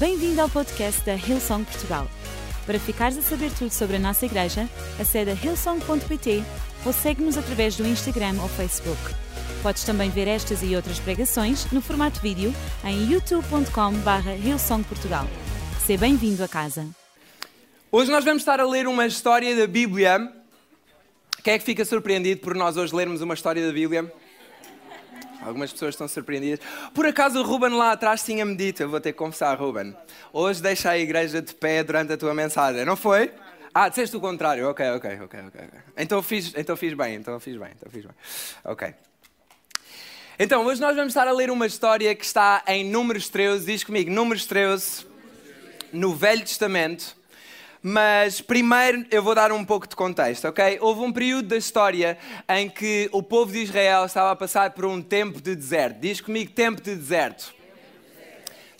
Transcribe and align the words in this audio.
Bem-vindo 0.00 0.40
ao 0.40 0.48
podcast 0.48 1.04
da 1.04 1.12
Hillsong 1.12 1.62
Portugal. 1.62 2.08
Para 2.64 2.78
ficares 2.80 3.18
a 3.18 3.20
saber 3.20 3.50
tudo 3.52 3.70
sobre 3.70 3.96
a 3.96 3.98
nossa 3.98 4.24
igreja, 4.24 4.66
acede 4.98 5.30
a 5.30 5.34
hillsong.pt 5.34 6.42
ou 6.86 6.92
segue-nos 6.94 7.36
através 7.36 7.76
do 7.76 7.86
Instagram 7.86 8.40
ou 8.40 8.48
Facebook. 8.48 8.98
Podes 9.62 9.84
também 9.84 10.08
ver 10.08 10.26
estas 10.26 10.62
e 10.62 10.74
outras 10.74 10.98
pregações 10.98 11.70
no 11.70 11.82
formato 11.82 12.18
vídeo 12.18 12.50
em 12.82 13.12
youtube.com.br 13.12 14.42
hillsongportugal. 14.42 15.26
Seja 15.84 16.00
bem-vindo 16.00 16.42
a 16.42 16.48
casa. 16.48 16.86
Hoje 17.92 18.10
nós 18.10 18.24
vamos 18.24 18.40
estar 18.40 18.58
a 18.58 18.66
ler 18.66 18.86
uma 18.86 19.04
história 19.04 19.54
da 19.54 19.66
Bíblia. 19.66 20.32
Quem 21.44 21.52
é 21.52 21.58
que 21.58 21.64
fica 21.64 21.84
surpreendido 21.84 22.40
por 22.40 22.54
nós 22.54 22.78
hoje 22.78 22.94
lermos 22.96 23.20
uma 23.20 23.34
história 23.34 23.66
da 23.66 23.70
Bíblia? 23.70 24.10
Algumas 25.42 25.72
pessoas 25.72 25.94
estão 25.94 26.06
surpreendidas. 26.06 26.60
Por 26.94 27.06
acaso 27.06 27.40
o 27.40 27.42
Ruben 27.42 27.70
lá 27.70 27.92
atrás 27.92 28.22
tinha-me 28.22 28.54
dito, 28.54 28.82
eu 28.82 28.88
vou 28.88 29.00
ter 29.00 29.12
que 29.12 29.18
confessar, 29.18 29.58
Ruben, 29.58 29.96
hoje 30.32 30.62
deixa 30.62 30.90
a 30.90 30.98
igreja 30.98 31.40
de 31.40 31.54
pé 31.54 31.82
durante 31.82 32.12
a 32.12 32.16
tua 32.16 32.34
mensagem, 32.34 32.84
não 32.84 32.96
foi? 32.96 33.32
Ah, 33.72 33.88
disseste 33.88 34.16
o 34.16 34.20
contrário, 34.20 34.68
ok, 34.68 34.90
ok, 34.90 35.20
ok, 35.22 35.40
ok. 35.46 35.60
Então 35.96 36.22
fiz, 36.22 36.52
então 36.56 36.76
fiz 36.76 36.92
bem, 36.94 37.14
então 37.14 37.38
fiz 37.38 37.56
bem, 37.56 37.70
então 37.76 37.90
fiz 37.90 38.04
bem. 38.04 38.14
Ok. 38.64 38.94
Então, 40.42 40.64
hoje 40.64 40.80
nós 40.80 40.96
vamos 40.96 41.10
estar 41.10 41.28
a 41.28 41.32
ler 41.32 41.50
uma 41.50 41.66
história 41.66 42.14
que 42.14 42.24
está 42.24 42.62
em 42.66 42.82
Números 42.82 43.28
13, 43.28 43.66
diz 43.66 43.84
comigo, 43.84 44.10
Números 44.10 44.46
13, 44.46 45.06
no 45.92 46.14
Velho 46.14 46.40
Testamento. 46.40 47.14
Mas 47.82 48.42
primeiro 48.42 49.06
eu 49.10 49.22
vou 49.22 49.34
dar 49.34 49.52
um 49.52 49.64
pouco 49.64 49.88
de 49.88 49.96
contexto, 49.96 50.46
ok? 50.46 50.78
Houve 50.82 51.00
um 51.00 51.10
período 51.12 51.48
da 51.48 51.56
história 51.56 52.18
em 52.48 52.68
que 52.68 53.08
o 53.10 53.22
povo 53.22 53.52
de 53.52 53.60
Israel 53.60 54.04
estava 54.04 54.30
a 54.32 54.36
passar 54.36 54.70
por 54.72 54.84
um 54.84 55.00
tempo 55.00 55.40
de 55.40 55.56
deserto. 55.56 55.98
Diz 55.98 56.20
comigo, 56.20 56.50
tempo 56.50 56.82
de 56.82 56.94
deserto. 56.94 57.54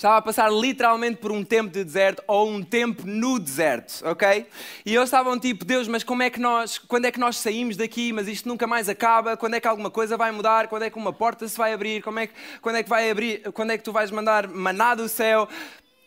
Estava 0.01 0.17
a 0.17 0.23
passar 0.23 0.51
literalmente 0.51 1.19
por 1.19 1.31
um 1.31 1.45
tempo 1.45 1.71
de 1.71 1.85
deserto 1.85 2.23
ou 2.27 2.49
um 2.49 2.63
tempo 2.63 3.07
no 3.07 3.39
deserto, 3.39 4.03
ok? 4.07 4.47
E 4.87 4.95
eles 4.95 5.09
estavam 5.09 5.39
tipo, 5.39 5.63
Deus, 5.63 5.87
mas 5.87 6.03
como 6.03 6.23
é 6.23 6.31
que 6.31 6.41
nós, 6.41 6.79
quando 6.79 7.05
é 7.05 7.13
que 7.13 7.21
nós 7.21 7.37
saímos 7.37 7.77
daqui? 7.77 8.11
Mas 8.11 8.27
isto 8.27 8.49
nunca 8.49 8.67
mais 8.67 8.89
acaba. 8.89 9.37
Quando 9.37 9.57
é 9.57 9.61
que 9.61 9.69
alguma 9.69 9.91
coisa 9.91 10.17
vai 10.17 10.31
mudar? 10.31 10.69
Quando 10.69 10.85
é 10.85 10.91
que 10.91 10.97
uma 10.97 11.13
porta 11.13 11.47
se 11.47 11.59
vai 11.59 11.75
abrir? 11.75 12.03
Como 12.03 12.19
é 12.19 12.29
que, 12.29 12.33
quando 12.63 12.77
é 12.77 12.83
que 12.83 12.89
vai 12.89 13.11
abrir? 13.11 13.43
Quando 13.53 13.73
é 13.73 13.79
que 13.79 13.85
tu 13.85 13.93
vais 13.93 14.11
mandar 14.11 14.49
maná 14.49 14.95
do 14.95 15.07
céu? 15.07 15.47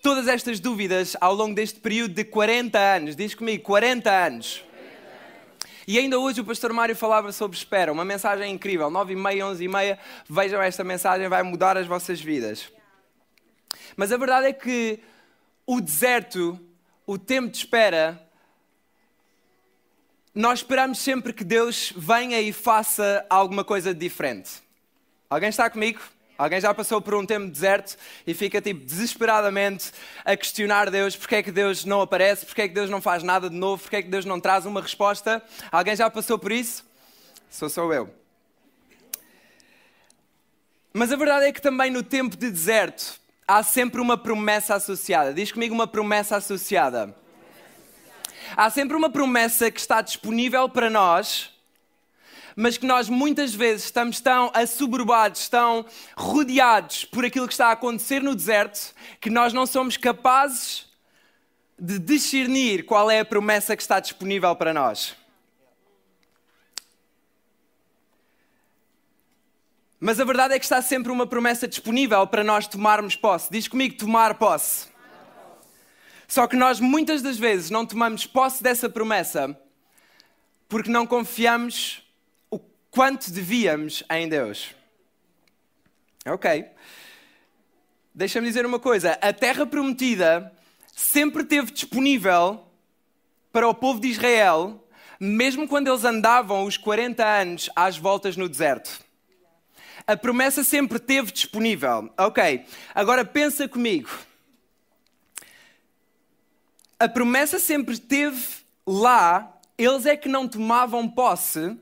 Todas 0.04 0.28
estas 0.28 0.60
dúvidas 0.60 1.16
ao 1.22 1.34
longo 1.34 1.56
deste 1.56 1.80
período 1.80 2.14
de 2.14 2.26
40 2.26 2.78
anos. 2.78 3.16
Diz 3.16 3.34
comigo, 3.34 3.64
40 3.64 4.12
anos. 4.12 4.62
E 5.88 5.98
ainda 5.98 6.20
hoje 6.20 6.42
o 6.42 6.46
pastor 6.46 6.74
Mário 6.74 6.96
falava 6.96 7.32
sobre 7.32 7.58
espera, 7.58 7.92
uma 7.92 8.04
mensagem 8.04 8.54
incrível, 8.54 8.90
9 8.90 9.14
e 9.14 9.16
meia, 9.16 9.48
11 9.48 9.64
e 9.64 9.68
meia, 9.68 10.00
vejam 10.30 10.62
esta 10.62 10.84
mensagem, 10.84 11.30
vai 11.30 11.42
mudar 11.42 11.78
as 11.78 11.88
vossas 11.88 12.22
vidas. 12.22 12.70
Mas 13.96 14.12
a 14.12 14.18
verdade 14.18 14.48
é 14.48 14.54
que 14.54 15.00
o 15.66 15.80
deserto, 15.80 16.60
o 17.06 17.18
tempo 17.18 17.50
de 17.50 17.58
espera, 17.58 18.22
nós 20.36 20.60
esperamos 20.60 21.00
sempre 21.00 21.32
que 21.32 21.46
Deus 21.46 21.94
venha 21.96 22.42
e 22.42 22.52
faça 22.52 23.26
alguma 23.30 23.64
coisa 23.64 23.94
diferente. 23.94 24.62
Alguém 25.30 25.50
está 25.50 25.70
comigo? 25.70 26.02
Alguém 26.38 26.60
já 26.60 26.74
passou 26.74 27.00
por 27.00 27.14
um 27.14 27.26
tempo 27.26 27.46
de 27.46 27.52
deserto 27.52 27.96
e 28.26 28.34
fica 28.34 28.60
tipo 28.60 28.84
desesperadamente 28.84 29.92
a 30.26 30.36
questionar 30.36 30.90
Deus 30.90 31.16
porque 31.16 31.36
é 31.36 31.44
que 31.44 31.52
Deus 31.52 31.86
não 31.86 32.02
aparece, 32.02 32.46
porque 32.46 32.64
é 32.64 32.68
que 32.68 32.74
Deus 32.74 32.90
não 32.90 33.02
faz 33.02 33.22
nada 33.22 33.50
de 33.50 33.56
novo, 33.56 33.84
porque 33.84 33.98
é 33.98 34.02
que 34.02 34.10
Deus 34.10 34.26
não 34.26 34.40
traz 34.40 34.66
uma 34.66 34.82
resposta? 34.82 35.44
Alguém 35.72 35.96
já 35.96 36.10
passou 36.10 36.40
por 36.40 36.52
isso? 36.52 36.84
Sou 37.50 37.70
só 37.70 37.92
eu. 37.94 38.14
Mas 40.92 41.12
a 41.12 41.16
verdade 41.16 41.46
é 41.46 41.52
que 41.52 41.62
também 41.62 41.92
no 41.92 42.02
tempo 42.02 42.36
de 42.36 42.50
deserto 42.50 43.20
há 43.48 43.62
sempre 43.62 44.02
uma 44.02 44.18
promessa 44.18 44.76
associada. 44.76 45.34
Diz 45.34 45.52
comigo 45.52 45.74
uma 45.74 45.88
promessa 45.88 46.36
associada. 46.36 47.16
Há 48.58 48.70
sempre 48.70 48.98
uma 48.98 49.10
promessa 49.10 49.70
que 49.70 49.80
está 49.80 50.02
disponível 50.02 50.68
para 50.68 50.90
nós 50.90 51.53
mas 52.56 52.78
que 52.78 52.86
nós 52.86 53.10
muitas 53.10 53.54
vezes 53.54 53.86
estamos 53.86 54.20
tão 54.20 54.52
assoberbados, 54.54 55.50
tão 55.50 55.86
rodeados 56.16 57.06
por 57.06 57.26
aquilo 57.26 57.48
que 57.48 57.54
está 57.54 57.68
a 57.68 57.72
acontecer 57.72 58.22
no 58.22 58.36
deserto, 58.36 58.94
que 59.20 59.30
nós 59.30 59.54
não 59.54 59.66
somos 59.66 59.98
capazes 59.98 60.88
de 61.80 62.00
discernir 62.00 62.86
qual 62.86 63.10
é 63.10 63.20
a 63.20 63.26
promessa 63.26 63.76
que 63.76 63.82
está 63.82 64.00
disponível 64.00 64.56
para 64.56 64.74
nós. 64.74 65.16
Mas 70.00 70.20
a 70.20 70.26
verdade 70.26 70.54
é 70.54 70.60
que 70.60 70.66
está 70.66 70.82
sempre 70.82 71.14
uma 71.14 71.26
promessa 71.26 71.66
disponível 71.66 72.28
para 72.28 72.44
nós 72.44 72.68
tomarmos 72.68 73.16
posse. 73.16 73.50
Diz 73.50 73.70
comigo, 73.70 73.96
tomar 73.96 74.36
posse. 74.36 74.88
Só 76.28 76.46
que 76.46 76.58
nós 76.58 76.80
muitas 76.82 77.22
das 77.22 77.38
vezes 77.38 77.70
não 77.70 77.86
tomamos 77.86 78.26
posse 78.26 78.62
dessa 78.62 78.90
promessa 78.90 79.58
porque 80.68 80.90
não 80.90 81.06
confiamos 81.06 82.03
quanto 82.94 83.32
devíamos 83.32 84.04
em 84.10 84.30
Deus. 84.30 84.74
Ok. 86.26 86.66
Deixa-me 88.14 88.48
dizer 88.48 88.66
uma 88.66 88.80
coisa: 88.80 89.14
a 89.14 89.34
terra 89.34 89.66
prometida 89.66 90.54
sempre 90.96 91.42
esteve 91.42 91.72
disponível 91.72 92.64
para 93.52 93.68
o 93.68 93.74
povo 93.74 94.00
de 94.00 94.10
Israel, 94.10 94.88
mesmo 95.20 95.68
quando 95.68 95.88
eles 95.88 96.06
andavam 96.06 96.66
os 96.66 96.78
40 96.78 97.26
anos 97.26 97.70
às 97.76 97.98
voltas 97.98 98.38
no 98.38 98.48
deserto. 98.48 99.02
A 100.06 100.16
promessa 100.16 100.64
sempre 100.64 100.98
esteve 100.98 101.32
disponível. 101.32 102.14
Ok, 102.18 102.66
agora 102.94 103.26
pensa 103.26 103.68
comigo. 103.68 104.10
A 107.00 107.10
promessa 107.10 107.58
sempre 107.58 107.96
esteve 107.96 108.46
lá, 108.86 109.60
eles 109.78 110.06
é 110.06 110.16
que 110.16 110.30
não 110.30 110.48
tomavam 110.48 111.10
posse 111.10 111.78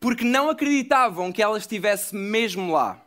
porque 0.00 0.24
não 0.24 0.48
acreditavam 0.48 1.32
que 1.32 1.42
ela 1.42 1.58
estivesse 1.58 2.14
mesmo 2.14 2.72
lá. 2.72 3.00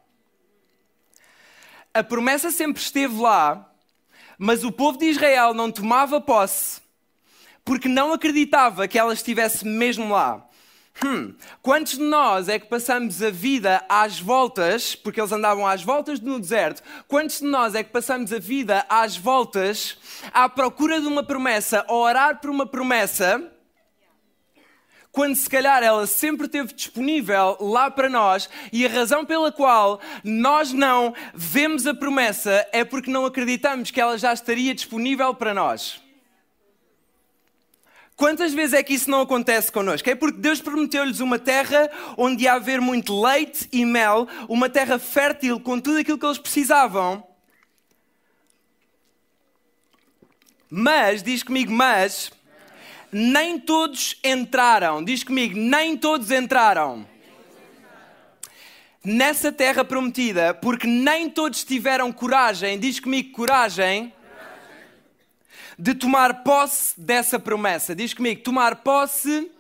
A 1.94 2.04
promessa 2.04 2.52
sempre 2.52 2.82
esteve 2.82 3.20
lá, 3.20 3.70
mas 4.38 4.64
o 4.64 4.72
povo 4.72 4.98
de 4.98 5.06
Israel 5.06 5.54
não 5.54 5.72
tomava 5.72 6.22
posse 6.22 6.82
porque 7.64 7.88
não 7.88 8.14
acreditava 8.14 8.88
que 8.88 8.98
ela 8.98 9.14
estivesse 9.14 9.66
mesmo 9.66 10.14
lá. 10.14 10.48
Hum, 11.04 11.34
quantos 11.62 11.94
de 11.94 12.04
nós 12.04 12.50
é 12.50 12.60
que 12.60 12.68
passamos 12.68 13.24
a 13.24 13.30
vida 13.30 13.84
às 13.88 14.20
voltas, 14.20 14.94
porque 14.94 15.22
eles 15.22 15.32
andavam 15.32 15.66
às 15.66 15.82
voltas 15.82 16.20
no 16.20 16.40
deserto, 16.40 16.84
quantos 17.08 17.40
de 17.40 17.46
nós 17.46 17.76
é 17.76 17.84
que 17.84 17.92
passamos 17.92 18.32
a 18.34 18.40
vida 18.40 18.86
às 18.90 19.16
voltas 19.16 19.98
à 20.34 20.50
procura 20.50 21.00
de 21.00 21.08
uma 21.08 21.24
promessa, 21.24 21.86
a 21.88 21.94
orar 21.94 22.40
por 22.40 22.50
uma 22.50 22.66
promessa, 22.66 23.42
quando 25.12 25.36
se 25.36 25.50
calhar 25.50 25.84
ela 25.84 26.08
sempre 26.08 26.46
esteve 26.46 26.74
disponível 26.74 27.58
lá 27.60 27.92
para 27.92 28.10
nós 28.10 28.50
e 28.72 28.86
a 28.86 28.90
razão 28.90 29.26
pela 29.26 29.52
qual 29.52 30.00
nós 30.24 30.72
não 30.72 31.14
vemos 31.34 31.86
a 31.86 31.94
promessa 31.94 32.66
é 32.72 32.84
porque 32.86 33.12
não 33.12 33.26
acreditamos 33.26 33.92
que 33.92 34.00
ela 34.00 34.18
já 34.18 34.34
estaria 34.34 34.74
disponível 34.74 35.34
para 35.34 35.54
nós. 35.54 36.02
Quantas 38.16 38.54
vezes 38.54 38.74
é 38.74 38.84
que 38.84 38.94
isso 38.94 39.10
não 39.10 39.22
acontece 39.22 39.72
connosco? 39.72 40.08
É 40.08 40.14
porque 40.14 40.40
Deus 40.40 40.62
prometeu-lhes 40.62 41.20
uma 41.20 41.40
terra 41.40 41.90
onde 42.16 42.44
ia 42.44 42.54
haver 42.54 42.80
muito 42.80 43.20
leite 43.20 43.68
e 43.72 43.84
mel, 43.84 44.28
uma 44.48 44.70
terra 44.70 45.00
fértil 45.00 45.60
com 45.60 45.80
tudo 45.80 45.98
aquilo 45.98 46.20
que 46.20 46.26
eles 46.26 46.38
precisavam. 46.38 47.28
Mas, 50.70 51.24
diz 51.24 51.42
comigo, 51.42 51.72
mas, 51.72 52.32
nem 53.12 53.60
todos 53.60 54.18
entraram. 54.24 55.04
Diz 55.04 55.24
comigo, 55.24 55.58
nem 55.58 55.98
todos 55.98 56.32
entraram. 56.32 57.06
Nessa 59.04 59.52
terra 59.52 59.84
prometida, 59.84 60.54
porque 60.54 60.86
nem 60.86 61.30
todos 61.30 61.64
tiveram 61.64 62.12
coragem, 62.12 62.78
diz 62.78 63.00
comigo, 63.00 63.32
coragem, 63.32 64.14
de 65.78 65.96
tomar 65.96 66.44
posse 66.44 66.94
dessa 67.00 67.40
promessa. 67.40 67.96
Diz 67.96 68.14
comigo, 68.14 68.42
tomar 68.44 68.76
posse 68.78 69.52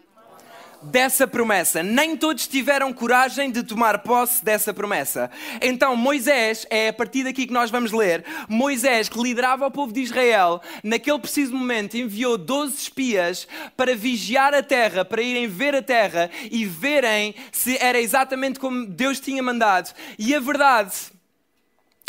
dessa 0.83 1.27
promessa. 1.27 1.83
Nem 1.83 2.15
todos 2.17 2.47
tiveram 2.47 2.93
coragem 2.93 3.51
de 3.51 3.63
tomar 3.63 3.99
posse 3.99 4.43
dessa 4.43 4.73
promessa. 4.73 5.29
Então, 5.61 5.95
Moisés, 5.95 6.65
é 6.69 6.89
a 6.89 6.93
partir 6.93 7.23
daqui 7.23 7.47
que 7.47 7.53
nós 7.53 7.69
vamos 7.69 7.91
ler, 7.91 8.25
Moisés, 8.47 9.07
que 9.09 9.21
liderava 9.21 9.67
o 9.67 9.71
povo 9.71 9.93
de 9.93 10.01
Israel, 10.01 10.61
naquele 10.83 11.19
preciso 11.19 11.53
momento 11.53 11.97
enviou 11.97 12.37
12 12.37 12.75
espias 12.75 13.47
para 13.75 13.95
vigiar 13.95 14.53
a 14.53 14.63
terra, 14.63 15.05
para 15.05 15.21
irem 15.21 15.47
ver 15.47 15.75
a 15.75 15.81
terra 15.81 16.29
e 16.49 16.65
verem 16.65 17.35
se 17.51 17.77
era 17.77 17.99
exatamente 17.99 18.59
como 18.59 18.85
Deus 18.85 19.19
tinha 19.19 19.41
mandado. 19.41 19.93
E 20.17 20.33
a 20.35 20.39
verdade 20.39 20.93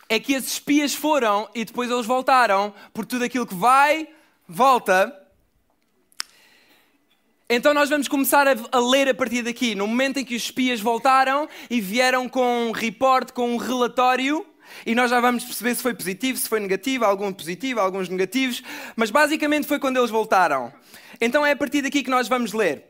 é 0.09 0.21
que 0.21 0.35
esses 0.35 0.53
espias 0.53 0.95
foram 0.95 1.49
e 1.55 1.65
depois 1.65 1.91
eles 1.91 2.07
voltaram, 2.07 2.75
por 2.93 3.07
tudo 3.07 3.25
aquilo 3.25 3.47
que 3.47 3.55
vai, 3.55 4.09
volta. 4.47 5.22
Então 7.55 7.75
nós 7.75 7.91
vamos 7.91 8.09
começar 8.09 8.49
a, 8.49 8.55
a, 8.73 8.81
ler 8.81 9.11
a 9.11 9.15
partir 9.15 9.43
daqui, 9.43 9.75
no 9.75 9.87
momento 9.87 10.17
em 10.17 10.25
que 10.25 10.35
os 10.35 10.45
espias 10.45 10.81
voltaram 10.81 11.47
e 11.69 11.83
vieram 11.83 12.27
com 12.27 12.69
um 12.69 12.71
report, 12.71 13.31
com 13.33 13.53
um 13.53 13.59
relatório, 13.59 14.47
e 14.87 14.95
nós 14.95 15.11
já 15.11 15.21
vamos 15.21 15.45
perceber 15.45 15.75
se 15.75 15.83
foi 15.83 15.93
positivo, 15.93 16.39
se 16.39 16.49
foi 16.49 16.61
negativo, 16.61 17.05
algum 17.05 17.31
positivo, 17.31 17.79
alguns 17.79 18.09
negativos, 18.09 18.63
mas 18.97 19.11
basicamente 19.11 19.67
foi 19.67 19.79
quando 19.79 19.99
eles 19.99 20.09
voltaram. 20.09 20.73
Então 21.21 21.45
é 21.45 21.51
a 21.51 21.57
partir 21.57 21.83
daqui 21.83 22.03
que 22.03 22.09
nós 22.09 22.27
vamos 22.27 22.55
ler. 22.55 22.87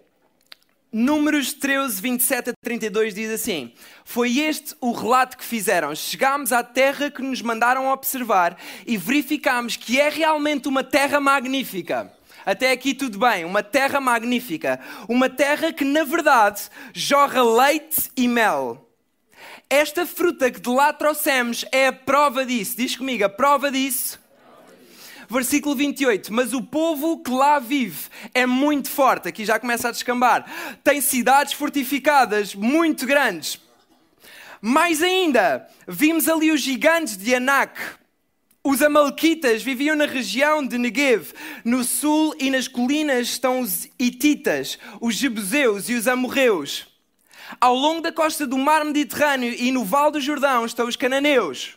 Números 0.93 1.53
13, 1.55 2.01
27 2.01 2.51
a 2.51 2.53
32 2.63 3.15
diz 3.15 3.31
assim: 3.33 3.73
Foi 4.05 4.39
este 4.39 4.77
o 4.81 4.93
relato 4.93 5.39
que 5.39 5.45
fizeram. 5.45 5.93
Chegámos 5.93 6.53
à 6.53 6.63
terra 6.63 7.11
que 7.11 7.21
nos 7.21 7.43
mandaram 7.43 7.89
observar 7.89 8.57
e 8.87 8.97
verificámos 8.97 9.75
que 9.75 9.99
é 9.99 10.09
realmente 10.09 10.69
uma 10.69 10.85
terra 10.85 11.19
magnífica. 11.19 12.13
Até 12.45 12.73
aqui 12.73 12.95
tudo 12.95 13.19
bem, 13.19 13.45
uma 13.45 13.63
terra 13.63 14.01
magnífica. 14.01 14.81
Uma 15.09 15.29
terra 15.29 15.73
que, 15.73 15.85
na 15.85 16.05
verdade, 16.05 16.63
jorra 16.93 17.43
leite 17.43 18.11
e 18.17 18.27
mel. 18.27 18.89
Esta 19.69 20.05
fruta 20.05 20.51
que 20.51 20.61
de 20.61 20.69
lá 20.69 20.93
trouxemos 20.93 21.65
é 21.73 21.87
a 21.87 21.93
prova 21.93 22.45
disso. 22.45 22.77
Diz 22.77 22.97
comigo, 22.97 23.25
a 23.25 23.29
prova 23.29 23.71
disso 23.71 24.23
versículo 25.33 25.75
28. 25.75 26.33
Mas 26.33 26.53
o 26.53 26.63
povo 26.63 27.23
que 27.23 27.31
lá 27.31 27.59
vive 27.59 28.09
é 28.35 28.47
muito 28.47 28.91
forte. 28.91 29.29
Aqui 29.29 29.45
já 29.45 29.59
começa 29.59 29.89
a 29.89 29.93
descambar. 29.93 30.45
Tem 30.85 31.01
cidades 31.01 31.55
fortificadas 31.55 32.55
muito 32.55 33.07
grandes. 33.07 33.59
Mais 34.61 35.03
ainda, 35.03 35.67
vimos 35.89 36.29
ali 36.29 36.53
os 36.53 36.61
gigantes 36.61 37.17
de 37.17 37.35
Anak. 37.35 37.81
Os 38.65 38.81
Amalquitas 38.81 39.61
viviam 39.61 39.97
na 39.97 40.07
região 40.07 40.65
de 40.65 40.79
Negev. 40.79 41.33
No 41.65 41.83
sul 41.83 42.33
e 42.39 42.49
nas 42.49 42.69
colinas 42.69 43.29
estão 43.29 43.61
os 43.61 43.89
Hititas, 43.99 44.79
os 45.01 45.17
Jebuseus 45.17 45.89
e 45.89 45.95
os 45.95 46.07
Amorreus. 46.07 46.87
Ao 47.61 47.75
longo 47.75 48.01
da 48.01 48.13
costa 48.13 48.47
do 48.47 48.57
mar 48.57 48.85
Mediterrâneo 48.85 49.53
e 49.53 49.73
no 49.73 49.85
Val 49.85 50.13
do 50.13 50.21
Jordão 50.21 50.65
estão 50.65 50.87
os 50.87 50.95
cananeus. 50.95 51.77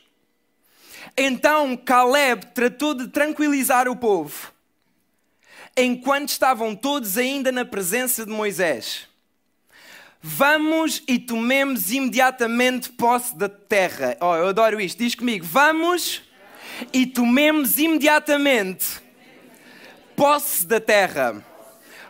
Então 1.17 1.75
Caleb 1.75 2.47
tratou 2.53 2.93
de 2.93 3.07
tranquilizar 3.07 3.87
o 3.87 3.95
povo, 3.95 4.51
enquanto 5.75 6.29
estavam 6.29 6.75
todos 6.75 7.17
ainda 7.17 7.51
na 7.51 7.65
presença 7.65 8.25
de 8.25 8.31
Moisés. 8.31 9.07
Vamos 10.21 11.03
e 11.07 11.17
tomemos 11.17 11.91
imediatamente 11.91 12.89
posse 12.89 13.35
da 13.35 13.49
terra. 13.49 14.17
Oh, 14.19 14.35
eu 14.35 14.47
adoro 14.47 14.79
isto. 14.81 14.97
Diz 14.97 15.15
comigo: 15.15 15.45
vamos 15.45 16.24
e 16.93 17.05
tomemos 17.05 17.77
imediatamente 17.77 19.01
posse 20.15 20.65
da 20.65 20.79
terra, 20.79 21.43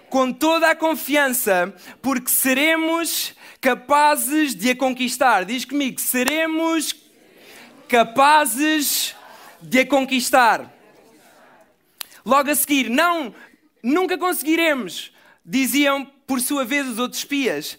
com 0.10 0.32
toda 0.32 0.70
a 0.70 0.76
confiança, 0.76 1.74
porque 2.02 2.30
seremos 2.30 3.34
capazes 3.60 4.54
de 4.56 4.72
a 4.72 4.76
conquistar. 4.76 5.44
Diz 5.44 5.66
comigo: 5.66 6.00
seremos 6.00 6.96
capazes 7.88 9.16
de 9.62 9.80
a 9.80 9.86
conquistar. 9.86 10.72
Logo 12.26 12.50
a 12.50 12.56
seguir, 12.56 12.90
não, 12.90 13.34
nunca 13.84 14.18
conseguiremos, 14.18 15.12
diziam 15.46 16.06
por 16.26 16.42
sua 16.42 16.66
vez 16.66 16.88
os 16.88 16.98
outros 16.98 17.22
espias. 17.22 17.78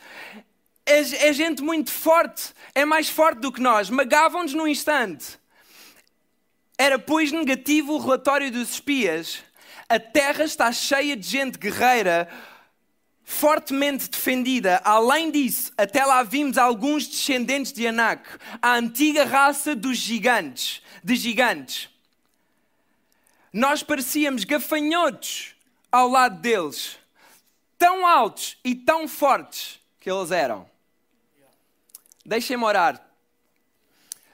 É, 0.85 1.29
é 1.29 1.33
gente 1.33 1.63
muito 1.63 1.91
forte, 1.91 2.53
é 2.75 2.85
mais 2.85 3.09
forte 3.09 3.41
do 3.41 3.51
que 3.51 3.61
nós, 3.61 3.91
magavam-nos 3.91 4.55
num 4.55 4.69
instante. 4.69 5.39
Era, 6.79 6.99
pois, 6.99 7.33
negativo 7.33 7.95
o 7.95 7.99
relatório 7.99 8.51
dos 8.51 8.73
espias. 8.73 9.43
A 9.89 9.99
terra 9.99 10.45
está 10.45 10.71
cheia 10.73 11.17
de 11.17 11.27
gente 11.27 11.59
guerreira, 11.59 12.29
fortemente 13.25 14.09
defendida. 14.09 14.81
Além 14.85 15.31
disso, 15.31 15.73
até 15.77 16.05
lá 16.05 16.23
vimos 16.23 16.59
alguns 16.59 17.07
descendentes 17.07 17.73
de 17.73 17.87
Anak, 17.87 18.23
a 18.61 18.75
antiga 18.75 19.25
raça 19.25 19.75
dos 19.75 19.97
gigantes, 19.97 20.83
de 21.03 21.17
gigantes. 21.17 21.89
Nós 23.53 23.83
parecíamos 23.83 24.45
gafanhotos 24.45 25.55
ao 25.91 26.09
lado 26.09 26.41
deles, 26.41 26.99
tão 27.79 28.07
altos 28.07 28.59
e 28.63 28.75
tão 28.75 29.09
fortes 29.09 29.81
que 29.99 30.11
eles 30.11 30.31
eram. 30.31 30.69
Deixem-me 32.25 32.65
orar. 32.65 33.06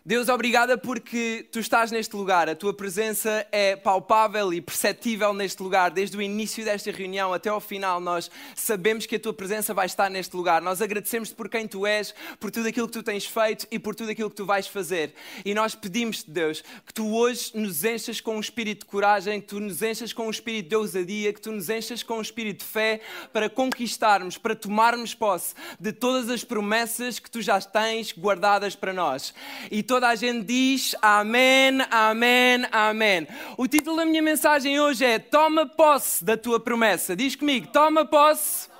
Deus, 0.05 0.29
obrigada 0.29 0.77
porque 0.77 1.47
tu 1.53 1.61
estás 1.61 1.93
neste 1.93 2.17
lugar, 2.17 2.49
a 2.49 2.57
tua 2.57 2.75
presença 2.75 3.47
é 3.53 3.77
palpável 3.77 4.53
e 4.53 4.61
perceptível 4.61 5.33
neste 5.33 5.63
lugar. 5.63 5.93
Desde 5.93 6.17
o 6.17 6.21
início 6.21 6.65
desta 6.65 6.91
reunião 6.91 7.33
até 7.33 7.49
ao 7.49 7.61
final, 7.61 8.01
nós 8.01 8.29
sabemos 8.57 9.07
que 9.07 9.15
a 9.15 9.21
tua 9.21 9.33
presença 9.33 9.73
vai 9.73 9.87
estar 9.87 10.11
neste 10.11 10.35
lugar. 10.35 10.61
Nós 10.61 10.83
agradecemos 10.83 11.33
por 11.33 11.49
quem 11.49 11.69
tu 11.69 11.87
és, 11.87 12.13
por 12.41 12.51
tudo 12.51 12.67
aquilo 12.67 12.89
que 12.89 12.95
tu 12.95 13.03
tens 13.05 13.25
feito 13.25 13.69
e 13.71 13.79
por 13.79 13.95
tudo 13.95 14.11
aquilo 14.11 14.29
que 14.29 14.35
tu 14.35 14.45
vais 14.45 14.67
fazer. 14.67 15.15
E 15.45 15.55
nós 15.55 15.77
pedimos-te, 15.77 16.29
Deus, 16.29 16.65
que 16.85 16.93
tu 16.93 17.15
hoje 17.15 17.53
nos 17.55 17.85
enchas 17.85 18.21
com 18.21 18.35
um 18.35 18.41
espírito 18.41 18.81
de 18.81 18.87
coragem, 18.87 19.41
que 19.41 19.47
tu 19.47 19.61
nos 19.61 19.83
enchas 19.83 20.13
com 20.13 20.27
um 20.27 20.31
espírito 20.31 20.69
de 20.69 20.75
ousadia, 20.75 21.33
que 21.33 21.41
tu 21.41 21.53
nos 21.53 21.71
enchas 21.71 22.03
com 22.03 22.19
um 22.19 22.23
espírito 22.23 22.65
de 22.65 22.65
fé 22.65 23.01
para 23.33 23.49
conquistarmos, 23.49 24.37
para 24.37 24.57
tomarmos 24.57 25.15
posse 25.15 25.55
de 25.79 25.93
todas 25.93 26.29
as 26.29 26.43
promessas 26.43 27.21
que 27.21 27.31
tu 27.31 27.41
já 27.41 27.61
tens 27.61 28.13
guardadas 28.13 28.75
para 28.75 28.93
nós. 28.93 29.33
E 29.71 29.92
toda 29.93 30.09
a 30.09 30.15
gente 30.15 30.47
diz 30.47 30.97
amém, 31.03 31.79
amém, 31.91 32.65
amém. 32.73 33.29
O 33.59 33.69
título 33.69 33.99
da 33.99 34.07
minha 34.07 34.23
mensagem 34.23 34.81
hoje 34.81 35.05
é 35.05 35.19
Toma 35.19 35.67
posse 35.67 36.25
da 36.25 36.35
tua 36.35 36.59
promessa. 36.59 37.15
Diz 37.15 37.37
comigo, 37.37 37.67
toma 37.67 38.07
posse 38.07 38.71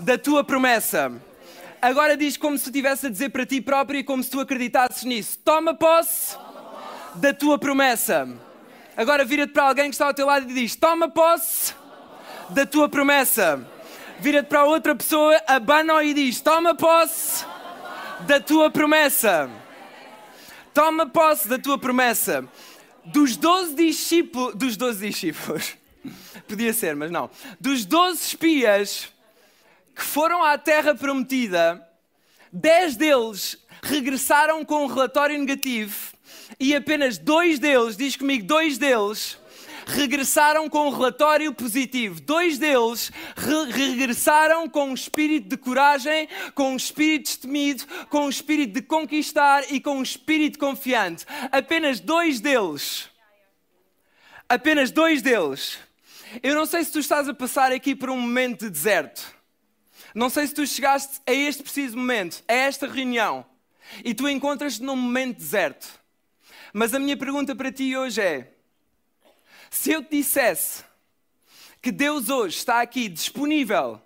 da 0.00 0.18
tua 0.18 0.42
promessa. 0.42 1.12
Agora 1.80 2.16
diz 2.16 2.36
como 2.36 2.58
se 2.58 2.64
estivesse 2.64 3.06
a 3.06 3.08
dizer 3.08 3.28
para 3.28 3.46
ti 3.46 3.60
próprio 3.60 4.00
e 4.00 4.02
como 4.02 4.20
se 4.20 4.30
tu 4.30 4.40
acreditasses 4.40 5.04
nisso. 5.04 5.38
Toma 5.44 5.74
posse 5.74 6.36
da 7.14 7.32
tua 7.32 7.56
promessa. 7.56 8.28
Agora 8.96 9.24
vira-te 9.24 9.52
para 9.52 9.68
alguém 9.68 9.90
que 9.90 9.94
está 9.94 10.06
ao 10.06 10.14
teu 10.14 10.26
lado 10.26 10.50
e 10.50 10.54
diz: 10.54 10.74
Toma 10.74 11.08
posse 11.08 11.72
da 12.48 12.66
tua 12.66 12.88
promessa. 12.88 13.64
Vira-te 14.18 14.48
para 14.48 14.64
outra 14.64 14.96
pessoa, 14.96 15.40
abana 15.46 16.02
e 16.02 16.12
diz: 16.12 16.40
Toma 16.40 16.74
posse 16.74 17.46
da 18.26 18.40
tua 18.40 18.72
promessa. 18.72 19.61
Toma 20.74 21.06
posse 21.06 21.48
da 21.48 21.58
tua 21.58 21.78
promessa. 21.78 22.48
Dos 23.04 23.36
doze 23.36 23.74
discípulos, 23.74 24.54
dos 24.54 24.76
doze 24.76 25.08
discípulos, 25.08 25.76
podia 26.46 26.72
ser, 26.72 26.94
mas 26.94 27.10
não. 27.10 27.28
Dos 27.60 27.84
doze 27.84 28.22
espias 28.22 29.08
que 29.94 30.02
foram 30.02 30.42
à 30.44 30.56
terra 30.56 30.94
prometida, 30.94 31.86
dez 32.52 32.96
deles 32.96 33.58
regressaram 33.82 34.64
com 34.64 34.84
um 34.84 34.86
relatório 34.86 35.38
negativo 35.38 36.12
e 36.58 36.74
apenas 36.74 37.18
dois 37.18 37.58
deles, 37.58 37.96
diz 37.96 38.16
comigo, 38.16 38.46
dois 38.46 38.78
deles, 38.78 39.36
regressaram 39.86 40.68
com 40.68 40.88
um 40.88 40.90
relatório 40.90 41.52
positivo. 41.54 42.20
Dois 42.20 42.58
deles 42.58 43.10
re 43.36 43.70
regressaram 43.70 44.68
com 44.68 44.90
um 44.90 44.94
espírito 44.94 45.48
de 45.48 45.56
coragem, 45.56 46.28
com 46.54 46.72
um 46.72 46.76
espírito 46.76 47.24
destemido, 47.24 47.84
com 48.08 48.26
um 48.26 48.28
espírito 48.28 48.74
de 48.74 48.82
conquistar 48.82 49.72
e 49.72 49.80
com 49.80 49.96
um 49.98 50.02
espírito 50.02 50.58
confiante. 50.58 51.24
Apenas 51.50 52.00
dois 52.00 52.40
deles. 52.40 53.08
Apenas 54.48 54.90
dois 54.90 55.22
deles. 55.22 55.78
Eu 56.42 56.54
não 56.54 56.66
sei 56.66 56.84
se 56.84 56.92
tu 56.92 56.98
estás 56.98 57.28
a 57.28 57.34
passar 57.34 57.72
aqui 57.72 57.94
por 57.94 58.10
um 58.10 58.18
momento 58.18 58.60
de 58.60 58.70
deserto. 58.70 59.34
Não 60.14 60.28
sei 60.28 60.46
se 60.46 60.54
tu 60.54 60.66
chegaste 60.66 61.20
a 61.26 61.32
este 61.32 61.62
preciso 61.62 61.96
momento, 61.96 62.42
a 62.46 62.52
esta 62.52 62.86
reunião, 62.86 63.44
e 64.04 64.14
tu 64.14 64.28
encontras-te 64.28 64.82
num 64.82 64.96
momento 64.96 65.36
de 65.36 65.42
deserto. 65.42 65.88
Mas 66.72 66.94
a 66.94 66.98
minha 66.98 67.16
pergunta 67.16 67.54
para 67.54 67.72
ti 67.72 67.96
hoje 67.96 68.20
é: 68.20 68.52
se 69.72 69.90
eu 69.90 70.04
te 70.04 70.18
dissesse 70.18 70.84
que 71.80 71.90
Deus 71.90 72.28
hoje 72.28 72.58
está 72.58 72.82
aqui 72.82 73.08
disponível 73.08 74.00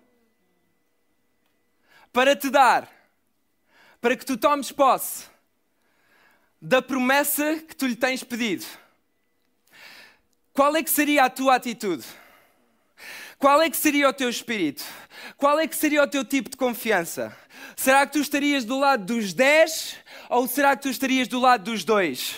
para 2.13 2.37
te 2.37 2.49
dar, 2.49 2.89
para 3.99 4.15
que 4.15 4.25
tu 4.25 4.37
tomes 4.37 4.71
posse 4.71 5.25
da 6.61 6.81
promessa 6.81 7.57
que 7.57 7.75
tu 7.75 7.85
lhe 7.85 7.97
tens 7.97 8.23
pedido, 8.23 8.65
qual 10.53 10.73
é 10.73 10.81
que 10.81 10.89
seria 10.89 11.25
a 11.25 11.29
tua 11.29 11.55
atitude? 11.55 12.05
Qual 13.37 13.61
é 13.61 13.69
que 13.69 13.77
seria 13.77 14.07
o 14.07 14.13
teu 14.13 14.29
espírito? 14.29 14.85
Qual 15.35 15.59
é 15.59 15.67
que 15.67 15.75
seria 15.75 16.01
o 16.01 16.07
teu 16.07 16.23
tipo 16.23 16.49
de 16.49 16.55
confiança? 16.55 17.37
Será 17.75 18.07
que 18.07 18.13
tu 18.13 18.19
estarias 18.19 18.63
do 18.63 18.79
lado 18.79 19.03
dos 19.03 19.33
dez 19.33 19.97
ou 20.29 20.47
será 20.47 20.77
que 20.77 20.83
tu 20.83 20.89
estarias 20.89 21.27
do 21.27 21.41
lado 21.41 21.65
dos 21.65 21.83
dois? 21.83 22.35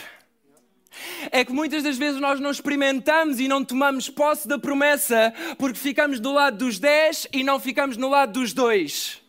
É 1.31 1.43
que 1.43 1.51
muitas 1.51 1.83
das 1.83 1.97
vezes 1.97 2.19
nós 2.19 2.39
não 2.39 2.51
experimentamos 2.51 3.39
e 3.39 3.47
não 3.47 3.63
tomamos 3.63 4.09
posse 4.09 4.47
da 4.47 4.57
promessa 4.57 5.33
porque 5.57 5.77
ficamos 5.79 6.19
do 6.19 6.31
lado 6.31 6.57
dos 6.57 6.79
dez 6.79 7.27
e 7.31 7.43
não 7.43 7.59
ficamos 7.59 7.97
no 7.97 8.09
lado 8.09 8.33
dos 8.33 8.53
dois. 8.53 9.21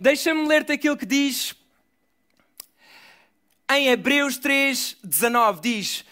Deixa-me 0.00 0.46
ler-te 0.46 0.72
aquilo 0.72 0.96
que 0.96 1.06
diz 1.06 1.54
em 3.70 3.88
Hebreus 3.88 4.36
3, 4.38 4.96
19: 5.02 5.60
diz. 5.60 6.04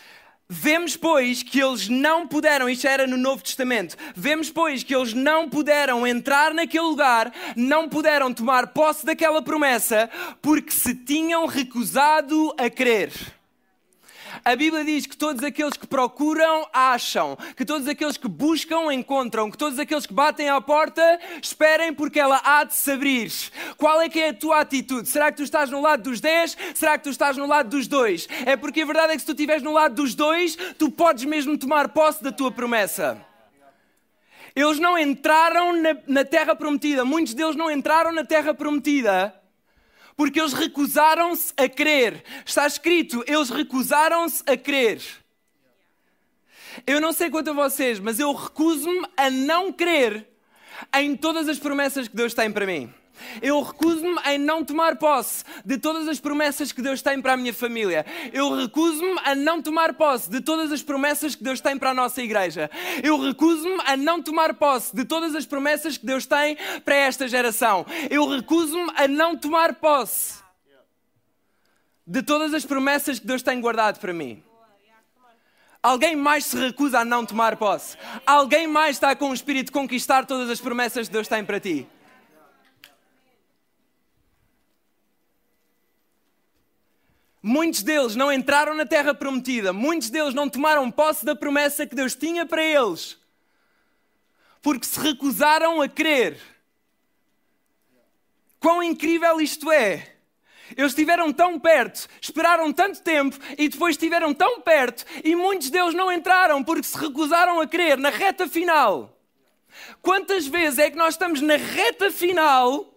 Vemos, 0.52 0.96
pois, 0.96 1.44
que 1.44 1.62
eles 1.62 1.88
não 1.88 2.26
puderam, 2.26 2.68
isto 2.68 2.84
era 2.84 3.06
no 3.06 3.16
Novo 3.16 3.40
Testamento, 3.40 3.96
vemos, 4.16 4.50
pois, 4.50 4.82
que 4.82 4.92
eles 4.92 5.14
não 5.14 5.48
puderam 5.48 6.04
entrar 6.04 6.52
naquele 6.52 6.86
lugar, 6.86 7.32
não 7.54 7.88
puderam 7.88 8.34
tomar 8.34 8.66
posse 8.66 9.06
daquela 9.06 9.40
promessa, 9.40 10.10
porque 10.42 10.72
se 10.72 10.92
tinham 10.92 11.46
recusado 11.46 12.52
a 12.58 12.68
crer. 12.68 13.12
A 14.44 14.56
Bíblia 14.56 14.84
diz 14.84 15.06
que 15.06 15.16
todos 15.16 15.42
aqueles 15.44 15.76
que 15.76 15.86
procuram, 15.86 16.66
acham. 16.72 17.36
Que 17.56 17.64
todos 17.64 17.86
aqueles 17.86 18.16
que 18.16 18.28
buscam, 18.28 18.92
encontram. 18.92 19.50
Que 19.50 19.58
todos 19.58 19.78
aqueles 19.78 20.06
que 20.06 20.14
batem 20.14 20.48
à 20.48 20.60
porta, 20.60 21.02
esperem 21.42 21.92
porque 21.92 22.18
ela 22.18 22.40
há 22.42 22.64
de 22.64 22.74
se 22.74 22.90
abrir. 22.90 23.30
Qual 23.76 24.00
é 24.00 24.08
que 24.08 24.20
é 24.20 24.30
a 24.30 24.34
tua 24.34 24.60
atitude? 24.60 25.08
Será 25.08 25.30
que 25.30 25.36
tu 25.36 25.42
estás 25.42 25.70
no 25.70 25.80
lado 25.80 26.04
dos 26.04 26.20
10? 26.20 26.56
Será 26.74 26.96
que 26.96 27.04
tu 27.04 27.10
estás 27.10 27.36
no 27.36 27.46
lado 27.46 27.68
dos 27.68 27.86
dois? 27.86 28.26
É 28.46 28.56
porque 28.56 28.82
a 28.82 28.86
verdade 28.86 29.12
é 29.12 29.14
que 29.14 29.20
se 29.20 29.26
tu 29.26 29.32
estiveres 29.32 29.62
no 29.62 29.72
lado 29.72 29.94
dos 29.94 30.14
dois, 30.14 30.56
tu 30.78 30.90
podes 30.90 31.24
mesmo 31.24 31.56
tomar 31.58 31.88
posse 31.90 32.22
da 32.22 32.32
tua 32.32 32.50
promessa. 32.50 33.20
Eles 34.54 34.78
não 34.78 34.98
entraram 34.98 35.76
na, 35.80 35.96
na 36.06 36.24
terra 36.24 36.56
prometida. 36.56 37.04
Muitos 37.04 37.34
deles 37.34 37.56
não 37.56 37.70
entraram 37.70 38.12
na 38.12 38.24
terra 38.24 38.52
prometida 38.52 39.39
porque 40.20 40.38
eles 40.38 40.52
recusaram-se 40.52 41.50
a 41.56 41.66
crer. 41.66 42.22
Está 42.44 42.66
escrito, 42.66 43.24
eles 43.26 43.48
recusaram-se 43.48 44.42
a 44.46 44.54
crer. 44.54 45.00
Eu 46.86 47.00
não 47.00 47.10
sei 47.10 47.30
quanto 47.30 47.48
a 47.48 47.52
vocês, 47.54 47.98
mas 47.98 48.20
eu 48.20 48.30
recuso-me 48.34 49.08
a 49.16 49.30
não 49.30 49.72
crer 49.72 50.28
em 50.94 51.16
todas 51.16 51.48
as 51.48 51.58
promessas 51.58 52.06
que 52.06 52.14
Deus 52.14 52.34
tem 52.34 52.52
para 52.52 52.66
mim. 52.66 52.92
Eu 53.42 53.60
recuso-me 53.62 54.18
em 54.26 54.38
não 54.38 54.64
tomar 54.64 54.96
posse 54.96 55.44
de 55.64 55.78
todas 55.78 56.08
as 56.08 56.20
promessas 56.20 56.72
que 56.72 56.82
Deus 56.82 57.02
tem 57.02 57.20
para 57.20 57.34
a 57.34 57.36
minha 57.36 57.54
família. 57.54 58.04
Eu 58.32 58.54
recuso-me 58.54 59.18
a 59.24 59.34
não 59.34 59.62
tomar 59.62 59.94
posse 59.94 60.30
de 60.30 60.40
todas 60.40 60.72
as 60.72 60.82
promessas 60.82 61.34
que 61.34 61.42
Deus 61.42 61.60
tem 61.60 61.78
para 61.78 61.90
a 61.90 61.94
nossa 61.94 62.22
igreja. 62.22 62.70
Eu 63.02 63.18
recuso-me 63.18 63.80
a 63.84 63.96
não 63.96 64.22
tomar 64.22 64.54
posse 64.54 64.94
de 64.94 65.04
todas 65.04 65.34
as 65.34 65.46
promessas 65.46 65.96
que 65.96 66.06
Deus 66.06 66.26
tem 66.26 66.56
para 66.84 66.94
esta 66.94 67.28
geração. 67.28 67.86
Eu 68.10 68.28
recuso-me 68.28 68.90
a 68.96 69.06
não 69.06 69.36
tomar 69.36 69.74
posse 69.74 70.40
de 72.06 72.22
todas 72.22 72.52
as 72.54 72.64
promessas 72.64 73.18
que 73.18 73.26
Deus 73.26 73.42
tem 73.42 73.60
guardado 73.60 74.00
para 74.00 74.12
mim. 74.12 74.42
Alguém 75.82 76.14
mais 76.14 76.44
se 76.44 76.58
recusa 76.58 77.00
a 77.00 77.04
não 77.04 77.24
tomar 77.24 77.56
posse. 77.56 77.96
Alguém 78.26 78.66
mais 78.66 78.96
está 78.96 79.16
com 79.16 79.30
o 79.30 79.34
espírito 79.34 79.66
de 79.66 79.72
conquistar 79.72 80.26
todas 80.26 80.50
as 80.50 80.60
promessas 80.60 81.06
que 81.06 81.12
Deus 81.12 81.26
tem 81.26 81.42
para 81.42 81.58
ti. 81.58 81.86
Muitos 87.42 87.82
deles 87.82 88.14
não 88.14 88.30
entraram 88.30 88.74
na 88.74 88.84
terra 88.84 89.14
prometida, 89.14 89.72
muitos 89.72 90.10
deles 90.10 90.34
não 90.34 90.48
tomaram 90.48 90.90
posse 90.90 91.24
da 91.24 91.34
promessa 91.34 91.86
que 91.86 91.94
Deus 91.94 92.14
tinha 92.14 92.44
para 92.44 92.62
eles, 92.62 93.16
porque 94.60 94.86
se 94.86 95.00
recusaram 95.00 95.80
a 95.80 95.88
crer. 95.88 96.38
Quão 98.58 98.82
incrível 98.82 99.40
isto 99.40 99.72
é! 99.72 100.16
Eles 100.76 100.92
estiveram 100.92 101.32
tão 101.32 101.58
perto, 101.58 102.06
esperaram 102.20 102.72
tanto 102.72 103.02
tempo 103.02 103.36
e 103.58 103.68
depois 103.68 103.94
estiveram 103.94 104.32
tão 104.32 104.60
perto 104.60 105.04
e 105.24 105.34
muitos 105.34 105.70
deles 105.70 105.94
não 105.94 106.12
entraram 106.12 106.62
porque 106.62 106.86
se 106.86 106.96
recusaram 106.96 107.60
a 107.60 107.66
crer 107.66 107.98
na 107.98 108.10
reta 108.10 108.46
final. 108.46 109.18
Quantas 110.02 110.46
vezes 110.46 110.78
é 110.78 110.90
que 110.90 110.96
nós 110.96 111.14
estamos 111.14 111.40
na 111.40 111.56
reta 111.56 112.10
final 112.10 112.94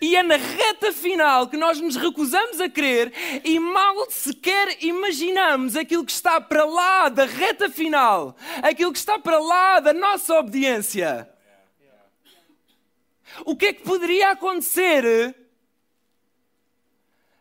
e 0.00 0.16
é 0.16 0.22
na 0.22 0.36
reta 0.36 0.92
final 0.92 1.48
que 1.48 1.56
nós 1.56 1.80
nos 1.80 1.96
recusamos 1.96 2.60
a 2.60 2.68
crer 2.68 3.12
e 3.44 3.58
mal 3.58 4.10
sequer 4.10 4.82
imaginamos 4.82 5.76
aquilo 5.76 6.04
que 6.04 6.12
está 6.12 6.40
para 6.40 6.64
lá 6.64 7.08
da 7.08 7.24
reta 7.24 7.68
final, 7.68 8.36
aquilo 8.62 8.92
que 8.92 8.98
está 8.98 9.18
para 9.18 9.38
lá 9.38 9.80
da 9.80 9.92
nossa 9.92 10.34
obediência. 10.38 11.28
O 13.44 13.56
que 13.56 13.66
é 13.66 13.72
que 13.72 13.82
poderia 13.82 14.30
acontecer 14.30 15.34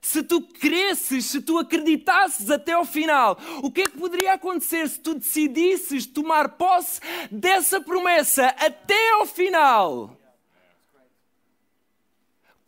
se 0.01 0.21
tu 0.21 0.41
cresces, 0.41 1.27
se 1.27 1.41
tu 1.41 1.57
acreditasses 1.57 2.50
até 2.50 2.73
ao 2.73 2.83
final? 2.83 3.38
O 3.62 3.71
que 3.71 3.83
é 3.83 3.85
que 3.85 3.97
poderia 3.97 4.33
acontecer 4.33 4.89
se 4.89 5.00
tu 5.00 5.13
decidisses 5.15 6.05
tomar 6.05 6.50
posse 6.50 7.00
dessa 7.31 7.79
promessa 7.79 8.47
até 8.47 9.12
ao 9.12 9.25
final? 9.25 10.17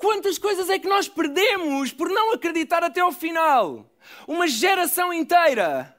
Quantas 0.06 0.38
coisas 0.38 0.70
é 0.70 0.78
que 0.78 0.88
nós 0.88 1.08
perdemos 1.08 1.92
por 1.92 2.08
não 2.12 2.32
acreditar 2.32 2.84
até 2.84 3.00
ao 3.00 3.12
final? 3.12 3.90
Uma 4.28 4.48
geração 4.48 5.12
inteira. 5.12 5.98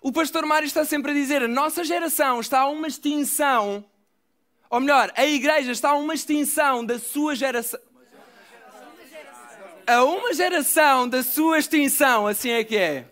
O 0.00 0.12
pastor 0.12 0.46
Mário 0.46 0.66
está 0.66 0.84
sempre 0.84 1.10
a 1.10 1.14
dizer: 1.14 1.42
a 1.42 1.48
nossa 1.48 1.82
geração 1.82 2.38
está 2.38 2.60
a 2.60 2.68
uma 2.68 2.86
extinção. 2.86 3.84
Ou 4.70 4.78
melhor, 4.78 5.12
a 5.16 5.26
igreja 5.26 5.72
está 5.72 5.90
a 5.90 5.96
uma 5.96 6.14
extinção 6.14 6.86
da 6.86 6.96
sua 6.96 7.34
geração. 7.34 7.80
A 9.84 10.04
uma 10.04 10.32
geração 10.32 11.08
da 11.08 11.24
sua 11.24 11.58
extinção, 11.58 12.28
assim 12.28 12.50
é 12.50 12.62
que 12.62 12.76
é 12.76 13.11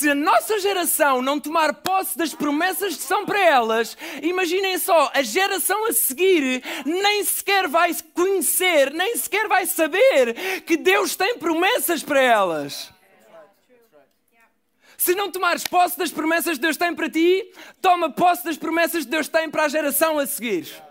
se 0.00 0.08
a 0.08 0.14
nossa 0.14 0.58
geração 0.58 1.20
não 1.20 1.38
tomar 1.38 1.74
posse 1.74 2.16
das 2.16 2.32
promessas 2.32 2.96
que 2.96 3.02
são 3.02 3.26
para 3.26 3.38
elas, 3.38 3.98
imaginem 4.22 4.78
só, 4.78 5.10
a 5.12 5.20
geração 5.20 5.84
a 5.84 5.92
seguir 5.92 6.62
nem 6.86 7.22
sequer 7.22 7.68
vai 7.68 7.94
conhecer, 8.14 8.94
nem 8.94 9.14
sequer 9.18 9.46
vai 9.46 9.66
saber 9.66 10.62
que 10.62 10.78
Deus 10.78 11.14
tem 11.14 11.36
promessas 11.36 12.02
para 12.02 12.18
elas. 12.18 12.90
Se 14.96 15.14
não 15.14 15.30
tomares 15.30 15.64
posse 15.64 15.98
das 15.98 16.10
promessas 16.10 16.54
que 16.54 16.62
Deus 16.62 16.78
tem 16.78 16.94
para 16.94 17.10
ti, 17.10 17.52
toma 17.82 18.08
posse 18.08 18.42
das 18.42 18.56
promessas 18.56 19.04
que 19.04 19.10
Deus 19.10 19.28
tem 19.28 19.50
para 19.50 19.64
a 19.64 19.68
geração 19.68 20.18
a 20.18 20.26
seguir. 20.26 20.82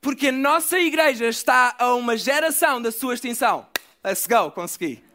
Porque 0.00 0.28
a 0.28 0.32
nossa 0.32 0.78
igreja 0.78 1.26
está 1.26 1.76
a 1.78 1.94
uma 1.94 2.16
geração 2.16 2.80
da 2.80 2.90
sua 2.90 3.12
extinção. 3.12 3.66
Let's 4.02 4.26
go, 4.26 4.50
consegui. 4.52 5.09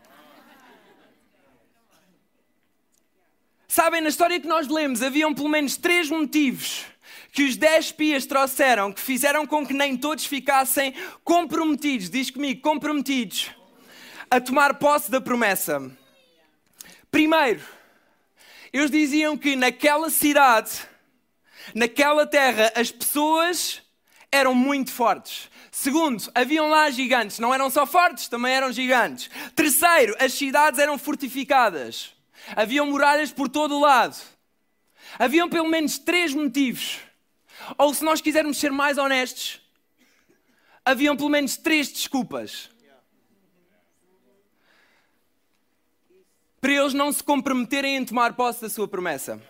Sabem, 3.75 4.00
na 4.00 4.08
história 4.08 4.39
que 4.39 4.48
nós 4.48 4.70
lemos, 4.70 5.03
haviam 5.03 5.34
pelo 5.34 5.50
menos 5.50 5.75
três 5.75 6.10
motivos 6.10 6.86
que 7.34 7.44
os 7.44 7.58
dez 7.58 7.88
espias 7.88 8.25
trouxeram 8.25 8.89
que 8.89 9.01
fizeram 9.01 9.46
com 9.46 9.67
que 9.67 9.74
nem 9.74 9.98
todos 9.98 10.25
ficassem 10.25 10.94
comprometidos, 11.25 12.10
diz 12.10 12.32
comigo, 12.32 12.62
comprometidos, 12.62 13.51
a 14.32 14.39
tomar 14.39 14.75
posse 14.75 15.12
da 15.12 15.20
promessa. 15.20 15.91
Primeiro, 17.12 17.62
eles 18.72 18.89
diziam 18.89 19.38
que 19.38 19.58
naquela 19.58 20.10
cidade, 20.10 20.72
naquela 21.74 22.25
terra, 22.25 22.72
as 22.77 22.89
pessoas 22.89 23.82
eram 24.32 24.55
muito 24.55 24.89
fortes. 24.89 25.50
Segundo, 25.70 26.32
haviam 26.34 26.70
lá 26.70 26.89
gigantes, 26.89 27.39
não 27.39 27.53
eram 27.53 27.70
só 27.70 27.86
fortes, 27.86 28.29
também 28.29 28.53
eram 28.53 28.72
gigantes. 28.72 29.29
Terceiro, 29.53 30.15
as 30.17 30.32
cidades 30.32 30.79
eram 30.79 30.98
fortificadas. 30.98 32.15
Haviam 32.56 32.88
muralhas 32.88 33.32
por 33.32 33.48
todo 33.48 33.75
o 33.75 33.80
lado. 33.80 34.18
Haviam 35.18 35.50
pelo 35.50 35.70
menos 35.70 35.98
três 35.98 36.34
motivos. 36.34 37.00
Ou 37.78 37.94
se 37.94 38.04
nós 38.04 38.22
quisermos 38.22 38.58
ser 38.58 38.72
mais 38.72 38.98
honestos, 38.98 39.62
haviam 40.84 41.16
pelo 41.16 41.30
menos 41.30 41.58
três 41.58 41.92
desculpas. 41.92 42.70
Para 46.60 46.74
eles 46.74 46.94
não 46.94 47.12
se 47.12 47.24
comprometerem 47.24 47.96
em 47.96 48.06
tomar 48.06 48.34
posse 48.34 48.62
da 48.62 48.70
sua 48.70 48.88
promessa. 48.88 49.42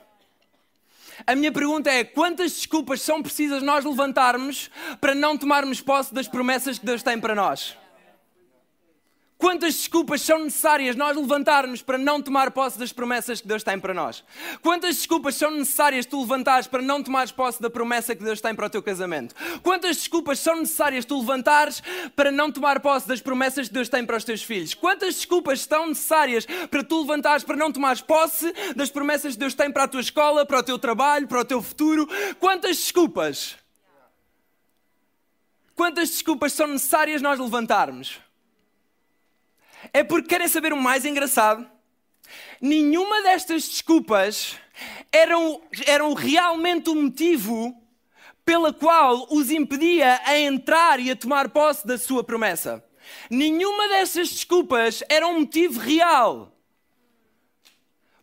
A 1.25 1.35
minha 1.35 1.51
pergunta 1.51 1.89
é: 1.89 2.03
quantas 2.03 2.51
desculpas 2.51 3.01
são 3.01 3.21
precisas 3.21 3.63
nós 3.63 3.85
levantarmos 3.85 4.69
para 4.99 5.15
não 5.15 5.37
tomarmos 5.37 5.81
posse 5.81 6.13
das 6.13 6.27
promessas 6.27 6.77
que 6.77 6.85
Deus 6.85 7.01
tem 7.01 7.19
para 7.19 7.33
nós? 7.33 7.77
Quantas 9.37 9.75
desculpas 9.75 10.21
são 10.21 10.45
necessárias 10.45 10.95
nós 10.95 11.15
levantarmos 11.15 11.81
para 11.81 11.97
não 11.97 12.21
tomar 12.21 12.51
posse 12.51 12.79
das 12.79 12.93
promessas 12.93 13.41
que 13.41 13.47
Deus 13.47 13.63
tem 13.63 13.77
para 13.77 13.93
nós? 13.93 14.23
Quantas 14.61 14.95
desculpas 14.95 15.35
são 15.35 15.51
necessárias 15.51 16.05
tu 16.05 16.21
levantares 16.21 16.67
para 16.67 16.81
não 16.81 17.03
tomares 17.03 17.33
posse 17.33 17.61
da 17.61 17.69
promessa 17.69 18.15
que 18.15 18.23
Deus 18.23 18.39
tem 18.39 18.55
para 18.55 18.67
o 18.67 18.69
teu 18.69 18.81
casamento? 18.81 19.35
Quantas 19.61 19.97
desculpas 19.97 20.39
são 20.39 20.55
necessárias 20.55 21.03
tu 21.03 21.19
levantares 21.19 21.83
para 22.15 22.31
não 22.31 22.49
tomar 22.49 22.79
posse 22.79 23.09
das 23.09 23.21
promessas 23.21 23.67
que 23.67 23.73
Deus 23.73 23.89
tem 23.89 24.05
para 24.05 24.15
os 24.15 24.23
teus 24.23 24.41
filhos? 24.41 24.73
Quantas 24.73 25.15
desculpas 25.15 25.59
estão 25.59 25.87
necessárias 25.87 26.45
para 26.71 26.83
tu 26.83 27.01
levantares 27.01 27.43
para 27.43 27.57
não 27.57 27.73
tomares 27.73 28.01
posse 28.01 28.53
das 28.73 28.89
promessas 28.89 29.33
que 29.33 29.39
Deus 29.39 29.53
tem 29.53 29.69
para 29.69 29.83
a 29.83 29.87
tua 29.87 30.01
escola, 30.01 30.45
para 30.45 30.59
o 30.59 30.63
teu 30.63 30.79
trabalho, 30.79 31.27
para 31.27 31.41
o 31.41 31.45
teu 31.45 31.61
futuro? 31.61 32.07
Quantas 32.39 32.77
desculpas? 32.77 33.57
Quantas 35.75 36.09
desculpas 36.09 36.53
são 36.53 36.67
necessárias 36.67 37.21
nós 37.21 37.37
levantarmos? 37.37 38.23
É 39.93 40.03
porque 40.03 40.29
querem 40.29 40.47
saber 40.47 40.73
o 40.73 40.77
mais 40.77 41.05
engraçado? 41.05 41.69
Nenhuma 42.59 43.21
destas 43.21 43.67
desculpas 43.67 44.57
eram, 45.11 45.61
eram 45.85 46.13
realmente 46.13 46.89
o 46.89 46.95
motivo 46.95 47.75
pela 48.43 48.71
qual 48.71 49.27
os 49.31 49.49
impedia 49.49 50.21
a 50.23 50.37
entrar 50.37 50.99
e 50.99 51.09
a 51.09 51.15
tomar 51.15 51.49
posse 51.49 51.85
da 51.85 51.97
sua 51.97 52.23
promessa. 52.23 52.83
Nenhuma 53.29 53.87
dessas 53.87 54.29
desculpas 54.29 55.03
era 55.09 55.27
um 55.27 55.41
motivo 55.41 55.79
real. 55.79 56.51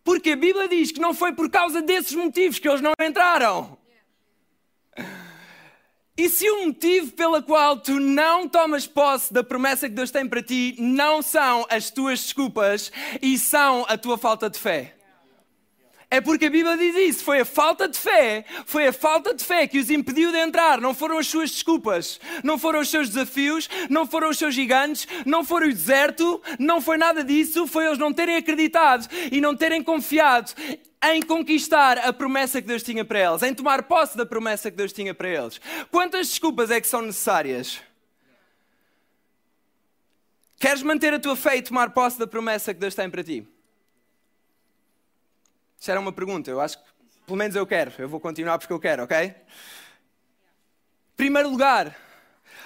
Porque 0.03 0.31
a 0.31 0.35
Bíblia 0.35 0.67
diz 0.67 0.91
que 0.91 0.99
não 0.99 1.13
foi 1.13 1.33
por 1.33 1.49
causa 1.49 1.81
desses 1.81 2.13
motivos 2.13 2.59
que 2.59 2.67
eles 2.67 2.81
não 2.81 2.93
entraram. 3.01 3.77
E 6.15 6.29
se 6.29 6.47
o 6.47 6.67
motivo 6.67 7.11
pela 7.13 7.41
qual 7.41 7.75
tu 7.77 7.99
não 7.99 8.47
tomas 8.47 8.85
posse 8.85 9.33
da 9.33 9.43
promessa 9.43 9.89
que 9.89 9.95
Deus 9.95 10.11
tem 10.11 10.27
para 10.27 10.43
ti 10.43 10.75
não 10.77 11.23
são 11.23 11.65
as 11.67 11.89
tuas 11.89 12.21
desculpas 12.21 12.91
e 13.19 13.35
são 13.39 13.83
a 13.89 13.97
tua 13.97 14.15
falta 14.15 14.47
de 14.47 14.59
fé? 14.59 14.93
É 16.11 16.21
porque 16.21 16.45
a 16.45 16.49
Bíblia 16.51 16.77
diz 16.77 16.95
isso. 16.95 17.23
Foi 17.23 17.39
a 17.39 17.45
falta 17.45 17.87
de 17.87 17.97
fé, 17.97 18.45
foi 18.67 18.85
a 18.85 18.93
falta 18.93 19.33
de 19.33 19.43
fé 19.43 19.65
que 19.65 19.79
os 19.79 19.89
impediu 19.89 20.31
de 20.31 20.37
entrar. 20.37 20.79
Não 20.79 20.93
foram 20.93 21.17
as 21.17 21.25
suas 21.25 21.49
desculpas, 21.49 22.19
não 22.43 22.59
foram 22.59 22.81
os 22.81 22.89
seus 22.89 23.09
desafios, 23.09 23.67
não 23.89 24.05
foram 24.05 24.29
os 24.29 24.37
seus 24.37 24.53
gigantes, 24.53 25.07
não 25.25 25.43
foi 25.43 25.69
o 25.69 25.73
deserto, 25.73 26.39
não 26.59 26.79
foi 26.79 26.97
nada 26.97 27.23
disso. 27.23 27.65
Foi 27.65 27.87
eles 27.87 27.97
não 27.97 28.13
terem 28.13 28.35
acreditado 28.35 29.07
e 29.31 29.41
não 29.41 29.55
terem 29.55 29.81
confiado 29.81 30.53
em 31.03 31.21
conquistar 31.21 31.97
a 31.97 32.13
promessa 32.13 32.61
que 32.61 32.67
Deus 32.67 32.81
tinha 32.81 33.03
para 33.03 33.19
eles, 33.19 33.43
em 33.43 33.53
tomar 33.53 33.83
posse 33.83 34.15
da 34.15 34.25
promessa 34.25 34.71
que 34.71 34.77
Deus 34.77 34.93
tinha 34.93 35.13
para 35.13 35.27
eles. 35.27 35.59
Quantas 35.91 36.27
desculpas 36.29 36.71
é 36.71 36.79
que 36.79 36.87
são 36.87 37.01
necessárias? 37.01 37.81
Queres 40.57 40.81
manter 40.81 41.13
a 41.13 41.19
tua 41.19 41.35
fé 41.35 41.57
e 41.57 41.61
tomar 41.61 41.89
posse 41.89 42.17
da 42.17 42.25
promessa 42.25 42.73
que 42.73 42.79
Deus 42.79 42.95
tem 42.95 43.09
para 43.09 43.23
ti? 43.23 43.45
Isso 45.77 45.91
era 45.91 45.99
uma 45.99 46.13
pergunta, 46.13 46.49
eu 46.49 46.61
acho 46.61 46.77
que 46.77 46.93
pelo 47.25 47.37
menos 47.37 47.55
eu 47.55 47.67
quero, 47.67 47.91
eu 47.97 48.07
vou 48.07 48.19
continuar 48.19 48.57
porque 48.57 48.71
eu 48.71 48.79
quero, 48.79 49.03
ok? 49.03 49.35
Primeiro 51.17 51.49
lugar, 51.49 51.97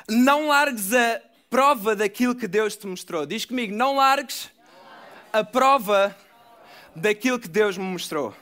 não 0.07 0.47
largues 0.47 0.93
a 0.93 1.21
prova 1.49 1.95
daquilo 1.95 2.35
que 2.35 2.47
Deus 2.47 2.75
te 2.75 2.85
mostrou. 2.85 3.25
Diz 3.25 3.45
comigo, 3.45 3.75
não 3.75 3.95
largues 3.95 4.51
a 5.33 5.43
prova 5.43 6.15
daquilo 6.97 7.39
que 7.39 7.47
Deus 7.47 7.77
me 7.77 7.83
mostrou. 7.83 8.35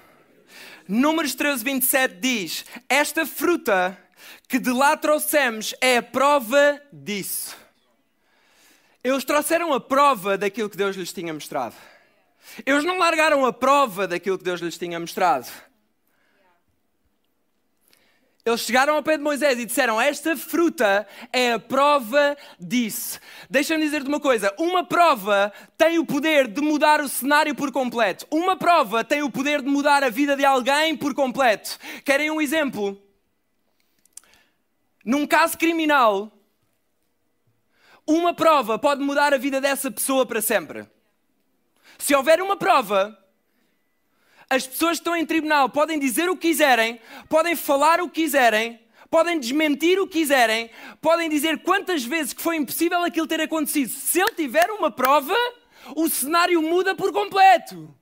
Números 0.87 1.35
13, 1.35 1.63
27 1.63 2.15
diz: 2.15 2.65
Esta 2.87 3.25
fruta 3.25 3.97
que 4.47 4.59
de 4.59 4.71
lá 4.71 4.95
trouxemos 4.95 5.73
é 5.81 5.97
a 5.97 6.03
prova 6.03 6.81
disso. 6.91 7.55
Eles 9.03 9.23
trouxeram 9.23 9.73
a 9.73 9.79
prova 9.79 10.37
daquilo 10.37 10.69
que 10.69 10.77
Deus 10.77 10.95
lhes 10.95 11.13
tinha 11.13 11.33
mostrado. 11.33 11.75
Eles 12.65 12.83
não 12.83 12.97
largaram 12.97 13.45
a 13.45 13.53
prova 13.53 14.07
daquilo 14.07 14.37
que 14.37 14.43
Deus 14.43 14.61
lhes 14.61 14.77
tinha 14.77 14.99
mostrado. 14.99 15.47
Eles 18.45 18.61
chegaram 18.61 18.93
ao 18.93 19.01
pé 19.01 19.17
de 19.17 19.23
Moisés 19.23 19.57
e 19.57 19.65
disseram: 19.65 19.99
Esta 19.99 20.37
fruta 20.37 21.07
é 21.33 21.53
a 21.53 21.59
prova 21.59 22.37
disso. 22.59 23.19
Deixa-me 23.49 23.83
dizer-te 23.83 24.07
uma 24.07 24.19
coisa: 24.19 24.53
uma 24.59 24.85
prova 24.85 25.51
tem 25.75 25.97
o 25.97 26.05
poder 26.05 26.47
de 26.47 26.61
mudar 26.61 27.01
o 27.01 27.09
cenário 27.09 27.55
por 27.55 27.71
completo. 27.71 28.27
Uma 28.29 28.55
prova 28.55 29.03
tem 29.03 29.23
o 29.23 29.31
poder 29.31 29.63
de 29.63 29.67
mudar 29.67 30.03
a 30.03 30.09
vida 30.09 30.35
de 30.35 30.45
alguém 30.45 30.95
por 30.95 31.15
completo. 31.15 31.79
Querem 32.05 32.29
um 32.29 32.39
exemplo? 32.39 33.01
Num 35.03 35.25
caso 35.25 35.57
criminal, 35.57 36.31
uma 38.05 38.31
prova 38.31 38.77
pode 38.77 39.01
mudar 39.01 39.33
a 39.33 39.37
vida 39.39 39.59
dessa 39.59 39.89
pessoa 39.89 40.23
para 40.23 40.39
sempre. 40.39 40.87
Se 41.97 42.13
houver 42.13 42.39
uma 42.39 42.55
prova, 42.55 43.17
as 44.49 44.67
pessoas 44.67 44.97
que 44.97 45.01
estão 45.01 45.15
em 45.15 45.25
tribunal 45.25 45.69
podem 45.69 45.99
dizer 45.99 46.29
o 46.29 46.35
que 46.35 46.49
quiserem, 46.49 46.99
podem 47.29 47.55
falar 47.55 48.01
o 48.01 48.09
que 48.09 48.23
quiserem, 48.23 48.79
podem 49.09 49.39
desmentir 49.39 49.99
o 49.99 50.07
que 50.07 50.19
quiserem, 50.19 50.69
podem 51.01 51.29
dizer 51.29 51.59
quantas 51.59 52.03
vezes 52.03 52.33
que 52.33 52.41
foi 52.41 52.57
impossível 52.57 53.03
aquilo 53.03 53.27
ter 53.27 53.41
acontecido. 53.41 53.89
Se 53.89 54.19
ele 54.19 54.31
tiver 54.31 54.69
uma 54.71 54.91
prova, 54.91 55.35
o 55.95 56.09
cenário 56.09 56.61
muda 56.61 56.95
por 56.95 57.11
completo. 57.11 57.93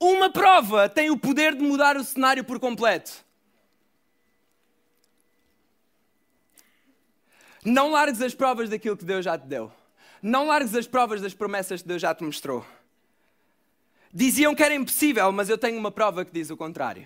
Uma 0.00 0.30
prova 0.30 0.88
tem 0.88 1.10
o 1.10 1.18
poder 1.18 1.54
de 1.54 1.62
mudar 1.62 1.96
o 1.96 2.04
cenário 2.04 2.44
por 2.44 2.58
completo. 2.58 3.24
Não 7.64 7.90
largues 7.90 8.20
as 8.20 8.34
provas 8.34 8.68
daquilo 8.68 8.96
que 8.96 9.04
Deus 9.04 9.24
já 9.24 9.38
te 9.38 9.46
deu. 9.46 9.72
Não 10.20 10.46
largues 10.46 10.74
as 10.74 10.86
provas 10.86 11.22
das 11.22 11.32
promessas 11.32 11.80
que 11.80 11.88
Deus 11.88 12.02
já 12.02 12.14
te 12.14 12.22
mostrou. 12.22 12.64
Diziam 14.16 14.54
que 14.54 14.62
era 14.62 14.72
impossível, 14.72 15.32
mas 15.32 15.48
eu 15.48 15.58
tenho 15.58 15.76
uma 15.76 15.90
prova 15.90 16.24
que 16.24 16.30
diz 16.32 16.48
o 16.48 16.56
contrário. 16.56 17.04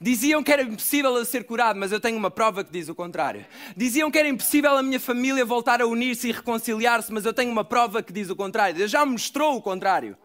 Diziam 0.00 0.42
que 0.42 0.50
era 0.50 0.62
impossível 0.62 1.14
eu 1.14 1.24
ser 1.26 1.44
curado, 1.44 1.78
mas 1.78 1.92
eu 1.92 2.00
tenho 2.00 2.16
uma 2.16 2.30
prova 2.30 2.64
que 2.64 2.72
diz 2.72 2.88
o 2.88 2.94
contrário. 2.94 3.44
Diziam 3.76 4.10
que 4.10 4.18
era 4.18 4.26
impossível 4.26 4.76
a 4.78 4.82
minha 4.82 4.98
família 4.98 5.44
voltar 5.44 5.82
a 5.82 5.86
unir-se 5.86 6.28
e 6.28 6.32
reconciliar-se, 6.32 7.12
mas 7.12 7.26
eu 7.26 7.34
tenho 7.34 7.52
uma 7.52 7.64
prova 7.64 8.02
que 8.02 8.14
diz 8.14 8.30
o 8.30 8.36
contrário. 8.36 8.76
Deus 8.76 8.90
já 8.90 9.04
mostrou 9.04 9.56
o 9.56 9.62
contrário. 9.62 10.16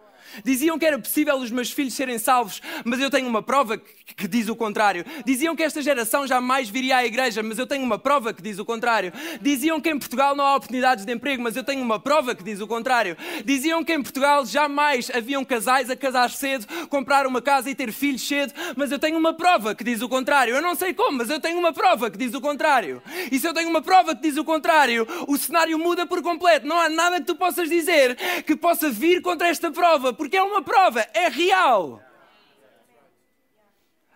Diziam 0.43 0.77
que 0.79 0.85
era 0.85 0.97
possível 0.97 1.35
os 1.37 1.51
meus 1.51 1.71
filhos 1.71 1.93
serem 1.93 2.17
salvos, 2.17 2.61
mas 2.83 2.99
eu 2.99 3.09
tenho 3.09 3.27
uma 3.27 3.41
prova 3.41 3.77
que, 3.77 4.15
que, 4.15 4.27
diz 4.27 4.49
o 4.49 4.55
contrário. 4.55 5.05
Diziam 5.25 5.55
que 5.55 5.63
esta 5.63 5.81
geração 5.81 6.25
jamais 6.25 6.69
viria 6.69 6.97
à 6.97 7.05
igreja, 7.05 7.43
mas 7.43 7.59
eu 7.59 7.67
tenho 7.67 7.83
uma 7.83 7.99
prova 7.99 8.33
que 8.33 8.41
diz 8.41 8.59
o 8.59 8.65
contrário. 8.65 9.13
Diziam 9.41 9.79
que 9.79 9.89
em 9.89 9.99
Portugal 9.99 10.35
não 10.35 10.45
há 10.45 10.55
oportunidades 10.55 11.05
de 11.05 11.11
emprego, 11.11 11.43
mas 11.43 11.55
eu 11.55 11.63
tenho 11.63 11.81
uma 11.81 11.99
prova 11.99 12.33
que 12.33 12.43
diz 12.43 12.61
o 12.61 12.67
contrário. 12.67 13.17
Diziam 13.45 13.83
que 13.83 13.93
em 13.93 14.01
Portugal 14.01 14.45
jamais 14.45 15.11
haviam 15.13 15.43
casais 15.43 15.89
a 15.89 15.95
casar 15.95 16.29
cedo, 16.29 16.65
comprar 16.87 17.27
uma 17.27 17.41
casa 17.41 17.69
e 17.69 17.75
ter 17.75 17.91
filhos 17.91 18.25
cedo, 18.27 18.53
mas 18.75 18.91
eu 18.91 18.99
tenho 18.99 19.17
uma 19.17 19.33
prova 19.33 19.75
que 19.75 19.83
diz 19.83 20.01
o 20.01 20.09
contrário. 20.09 20.55
Eu 20.55 20.61
não 20.61 20.75
sei 20.75 20.93
como, 20.93 21.17
mas 21.17 21.29
eu 21.29 21.39
tenho 21.39 21.59
uma 21.59 21.73
prova 21.73 22.09
que 22.09 22.17
diz 22.17 22.33
o 22.33 22.41
contrário. 22.41 23.01
E 23.31 23.39
se 23.39 23.47
eu 23.47 23.53
tenho 23.53 23.69
uma 23.69 23.81
prova 23.81 24.15
que 24.15 24.21
diz 24.21 24.37
o 24.37 24.43
contrário, 24.43 25.07
o 25.27 25.37
cenário 25.37 25.77
muda 25.77 26.05
por 26.05 26.21
completo. 26.21 26.67
Não 26.67 26.79
há 26.79 26.89
nada 26.89 27.19
que 27.19 27.25
tu 27.25 27.35
possas 27.35 27.69
dizer 27.69 28.15
que 28.45 28.55
possa 28.55 28.89
vir 28.89 29.21
contra 29.21 29.47
esta 29.47 29.71
prova 29.71 30.13
porque 30.23 30.37
é 30.37 30.41
uma 30.41 30.61
prova, 30.61 31.05
é 31.13 31.27
real. 31.27 32.01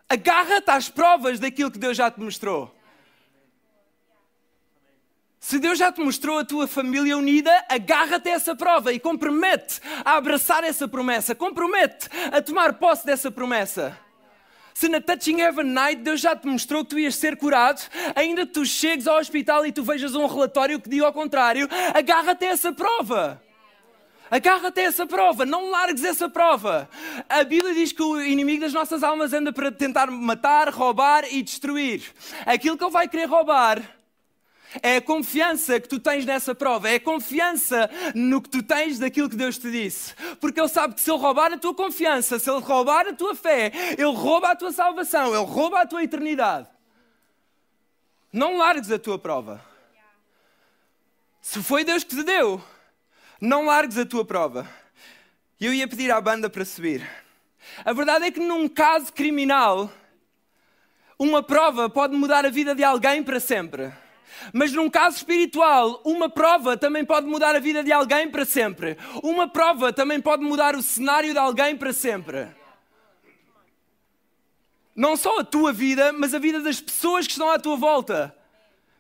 Agarra-te 0.08 0.72
às 0.72 0.88
provas 0.88 1.38
daquilo 1.38 1.70
que 1.70 1.78
Deus 1.78 1.98
já 1.98 2.10
te 2.10 2.18
mostrou. 2.18 2.74
Se 5.38 5.60
Deus 5.60 5.78
já 5.78 5.92
te 5.92 6.00
mostrou 6.00 6.40
a 6.40 6.46
tua 6.46 6.66
família 6.66 7.18
unida, 7.18 7.52
agarra-te 7.68 8.30
a 8.30 8.36
essa 8.36 8.56
prova 8.56 8.94
e 8.94 9.02
compromete 9.02 9.82
a 10.06 10.16
abraçar 10.16 10.64
essa 10.64 10.88
promessa, 10.88 11.36
compromete 11.36 12.08
a 12.32 12.42
tomar 12.42 12.76
posse 12.76 13.06
dessa 13.06 13.30
promessa. 13.30 14.00
Se 14.74 14.88
na 14.88 15.02
Touching 15.02 15.42
Heaven 15.42 15.66
Night 15.66 16.04
Deus 16.04 16.22
já 16.22 16.38
te 16.38 16.48
mostrou 16.48 16.86
que 16.86 16.92
tu 16.92 17.00
ias 17.00 17.16
ser 17.16 17.36
curado, 17.36 17.82
ainda 18.16 18.46
tu 18.46 18.66
chegues 18.66 19.08
ao 19.08 19.18
hospital 19.20 19.66
e 19.66 19.74
tu 19.74 19.84
vejas 19.84 20.16
um 20.16 20.26
relatório 20.26 20.80
que 20.80 20.88
diga 20.88 21.06
ao 21.06 21.12
contrário, 21.12 21.68
agarra-te 21.94 22.46
a 22.46 22.52
essa 22.52 22.72
prova. 22.72 23.46
Agarra-te 24.30 24.82
essa 24.82 25.06
prova, 25.06 25.46
não 25.46 25.70
largues 25.70 26.04
essa 26.04 26.30
prova. 26.30 26.90
A 27.30 27.44
Bíblia 27.44 27.74
diz 27.74 27.92
que 27.92 28.02
o 28.02 28.22
inimigo 28.22 28.62
das 28.62 28.74
nossas 28.74 29.04
almas 29.04 29.34
anda 29.34 29.54
para 29.54 29.72
tentar 29.72 30.12
matar, 30.12 30.70
roubar 30.70 31.24
e 31.32 31.42
destruir. 31.42 32.04
Aquilo 32.46 32.78
que 32.78 32.84
ele 32.84 32.92
vai 32.92 33.08
querer 33.08 33.26
roubar 33.26 33.82
é 34.82 34.98
a 34.98 35.02
confiança 35.02 35.80
que 35.80 35.88
tu 35.88 36.00
tens 36.00 36.26
nessa 36.26 36.54
prova, 36.54 36.90
é 36.90 36.96
a 36.96 37.00
confiança 37.00 37.90
no 38.14 38.42
que 38.42 38.50
tu 38.50 38.62
tens 38.62 39.00
daquilo 39.00 39.30
que 39.30 39.36
Deus 39.36 39.58
te 39.58 39.72
disse. 39.72 40.14
Porque 40.40 40.60
Ele 40.60 40.68
sabe 40.68 40.96
que 40.96 41.02
se 41.02 41.10
Ele 41.10 41.20
roubar 41.20 41.54
a 41.54 41.58
tua 41.58 41.74
confiança, 41.74 42.38
se 42.38 42.50
Ele 42.50 42.60
roubar 42.60 43.08
a 43.08 43.14
tua 43.14 43.36
fé, 43.36 43.72
Ele 43.98 44.14
rouba 44.14 44.50
a 44.50 44.56
tua 44.56 44.72
salvação, 44.72 45.34
Ele 45.34 45.46
rouba 45.46 45.82
a 45.82 45.88
tua 45.88 46.04
eternidade. 46.04 46.68
Não 48.32 48.58
largues 48.58 48.92
a 48.92 49.00
tua 49.00 49.18
prova. 49.18 49.64
Se 51.42 51.64
foi 51.64 51.84
Deus 51.86 52.04
que 52.04 52.16
te 52.16 52.24
deu, 52.24 52.62
não 53.40 53.66
largues 53.66 53.98
a 53.98 54.06
tua 54.06 54.26
prova. 54.26 54.68
E 55.60 55.66
eu 55.66 55.74
ia 55.74 55.88
pedir 55.88 56.12
à 56.12 56.20
banda 56.22 56.50
para 56.50 56.66
subir. 56.66 57.08
A 57.84 57.94
verdade 57.94 58.26
é 58.26 58.32
que 58.32 58.40
num 58.40 58.68
caso 58.68 59.12
criminal, 59.12 59.92
uma 61.18 61.42
prova 61.42 61.90
pode 61.90 62.16
mudar 62.16 62.46
a 62.46 62.50
vida 62.50 62.76
de 62.76 62.84
alguém 62.84 63.24
para 63.24 63.40
sempre. 63.40 63.92
Mas 64.54 64.72
num 64.72 64.90
caso 64.90 65.18
espiritual, 65.18 66.02
uma 66.06 66.30
prova 66.30 66.78
também 66.78 67.04
pode 67.04 67.26
mudar 67.26 67.56
a 67.56 67.60
vida 67.60 67.84
de 67.84 67.92
alguém 67.92 68.30
para 68.30 68.46
sempre. 68.46 68.98
Uma 69.24 69.48
prova 69.48 69.92
também 69.92 70.22
pode 70.22 70.44
mudar 70.44 70.76
o 70.76 70.82
cenário 70.82 71.34
de 71.34 71.40
alguém 71.40 71.76
para 71.76 71.92
sempre. 71.92 72.48
Não 74.96 75.16
só 75.16 75.40
a 75.40 75.44
tua 75.44 75.74
vida, 75.74 76.12
mas 76.14 76.34
a 76.34 76.40
vida 76.40 76.60
das 76.60 76.82
pessoas 76.82 77.26
que 77.26 77.32
estão 77.32 77.50
à 77.50 77.60
tua 77.60 77.76
volta. 77.76 78.37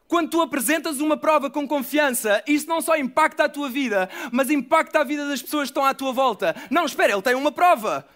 Quando 0.07 0.29
tu 0.29 0.41
apresentas 0.41 0.99
uma 0.99 1.17
prova 1.17 1.49
com 1.49 1.67
confiança, 1.67 2.41
isso 2.47 2.67
não 2.67 2.79
só 2.81 2.95
impacta 2.95 3.43
a 3.43 3.49
tua 3.49 3.69
vida, 3.69 4.09
mas 4.31 4.49
impacta 4.49 4.99
a 4.99 5.03
vida 5.03 5.27
das 5.27 5.41
pessoas 5.41 5.63
que 5.63 5.71
estão 5.71 5.83
à 5.83 5.93
tua 5.93 6.13
volta. 6.13 6.55
Não, 6.71 6.85
espera, 6.85 7.11
ele 7.11 7.21
tem 7.21 7.35
uma 7.35 7.51
prova. 7.51 8.07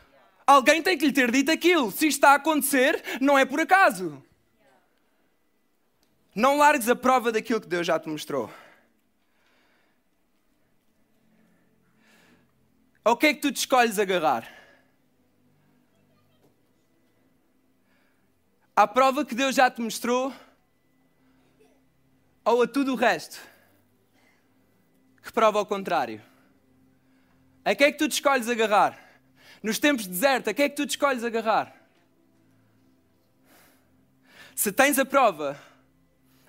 Alguém 0.48 0.82
tem 0.82 0.98
que 0.98 1.06
lhe 1.06 1.12
ter 1.12 1.30
dito 1.30 1.52
aquilo. 1.52 1.92
Se 1.92 2.08
isto 2.08 2.18
está 2.18 2.32
a 2.32 2.36
acontecer, 2.36 3.04
não 3.20 3.38
é 3.38 3.44
por 3.44 3.60
acaso. 3.60 4.24
Não 6.34 6.58
largues 6.58 6.88
a 6.88 6.96
prova 6.96 7.32
daquilo 7.32 7.60
que 7.60 7.68
Deus 7.68 7.86
já 7.86 8.00
te 8.00 8.08
mostrou. 8.08 8.50
Ao 13.04 13.18
que 13.18 13.28
é 13.28 13.34
que 13.34 13.42
tu 13.42 13.52
te 13.52 13.58
escolhes 13.58 14.00
agarrar? 14.00 14.48
A 18.76 18.88
prova 18.88 19.26
que 19.26 19.36
Deus 19.36 19.56
já 19.56 19.70
te 19.70 19.82
mostrou 19.82 20.34
ou 22.44 22.64
a 22.64 22.68
tudo 22.68 22.94
o 22.94 22.96
resto 22.96 23.40
que 25.22 25.32
prova 25.32 25.60
ao 25.60 25.66
contrário? 25.66 26.22
A 27.64 27.76
que 27.76 27.84
é 27.84 27.92
que 27.92 27.98
tu 27.98 28.08
te 28.08 28.14
escolhes 28.14 28.50
agarrar? 28.50 28.98
Nos 29.62 29.78
tempos 29.78 30.06
de 30.06 30.10
deserto, 30.10 30.50
a 30.50 30.54
que 30.54 30.64
é 30.64 30.70
que 30.70 30.76
tu 30.76 30.86
te 30.86 30.92
escolhes 30.92 31.24
agarrar? 31.24 31.76
Se 34.56 34.72
tens 34.72 34.98
a 34.98 35.06
prova, 35.06 35.60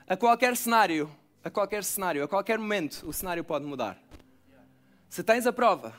a 0.07 0.17
qualquer 0.17 0.57
cenário, 0.57 1.11
a 1.45 1.51
qualquer 1.51 1.85
cenário, 1.85 2.25
a 2.25 2.29
qualquer 2.29 2.59
momento, 2.59 3.07
o 3.07 3.13
cenário 3.13 3.45
pode 3.45 3.65
mudar. 3.65 3.99
Se 5.09 5.23
tens 5.23 5.47
a 5.47 5.53
prova, 5.53 5.95